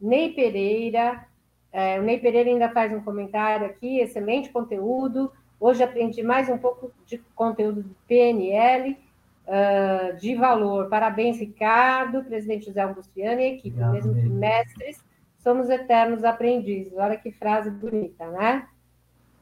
[0.01, 1.27] Ney Pereira.
[1.73, 5.31] Uh, o Ney Pereira ainda faz um comentário aqui, excelente conteúdo.
[5.61, 8.99] Hoje aprendi mais um pouco de conteúdo do PNL
[9.47, 10.89] uh, de valor.
[10.89, 15.05] Parabéns, Ricardo, presidente José Augustiano e equipe, Obrigado, mesmo que mestres,
[15.43, 16.97] somos eternos aprendizes.
[16.97, 18.67] Olha que frase bonita, né?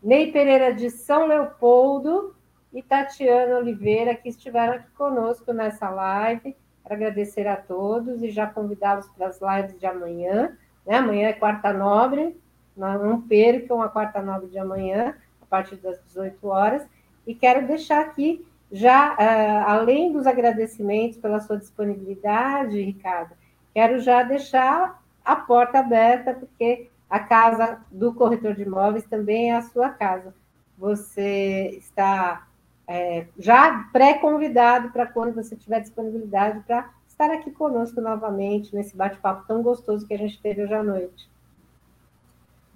[0.03, 2.35] Ney Pereira de São Leopoldo
[2.73, 6.57] e Tatiana Oliveira, que estiveram aqui conosco nessa live.
[6.83, 10.57] Quero agradecer a todos e já convidá-los para as lives de amanhã.
[10.87, 10.97] Né?
[10.97, 12.37] Amanhã é quarta nobre,
[12.77, 16.87] não percam a quarta nobre de amanhã, a partir das 18 horas.
[17.27, 23.35] E quero deixar aqui já, uh, além dos agradecimentos pela sua disponibilidade, Ricardo,
[23.75, 25.00] quero já deixar
[25.31, 30.35] a porta aberta, porque a casa do corretor de imóveis também é a sua casa.
[30.77, 32.47] Você está
[32.87, 39.47] é, já pré-convidado para quando você tiver disponibilidade para estar aqui conosco novamente nesse bate-papo
[39.47, 41.31] tão gostoso que a gente teve hoje à noite.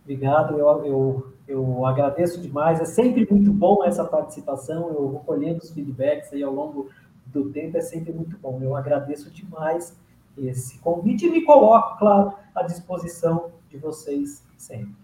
[0.03, 2.81] Obrigado, eu, eu, eu agradeço demais.
[2.81, 4.89] É sempre muito bom essa participação.
[4.91, 6.91] Eu vou colhendo os feedbacks aí ao longo
[7.27, 8.61] do tempo, é sempre muito bom.
[8.63, 9.97] Eu agradeço demais
[10.37, 14.95] esse convite e me coloco, claro, à disposição de vocês sempre.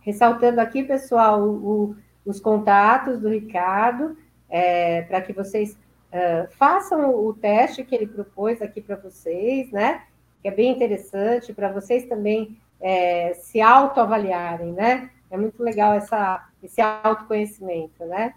[0.00, 4.16] Ressaltando aqui, pessoal, o, os contatos do Ricardo,
[4.48, 10.04] é, para que vocês uh, façam o teste que ele propôs aqui para vocês, né?
[10.40, 15.10] Que é bem interessante, para vocês também é, se autoavaliarem, né?
[15.30, 18.34] É muito legal essa, esse autoconhecimento, né?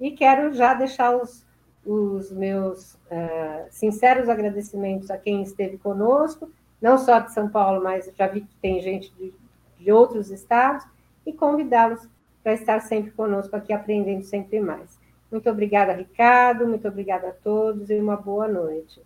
[0.00, 1.43] E quero já deixar os,
[1.84, 8.10] os meus uh, sinceros agradecimentos a quem esteve conosco, não só de São Paulo, mas
[8.16, 9.32] já vi que tem gente de,
[9.78, 10.86] de outros estados,
[11.26, 12.06] e convidá-los
[12.42, 14.98] para estar sempre conosco aqui, aprendendo sempre mais.
[15.30, 19.02] Muito obrigada, Ricardo, muito obrigada a todos e uma boa noite.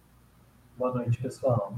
[0.76, 1.74] Boa noite, pessoal.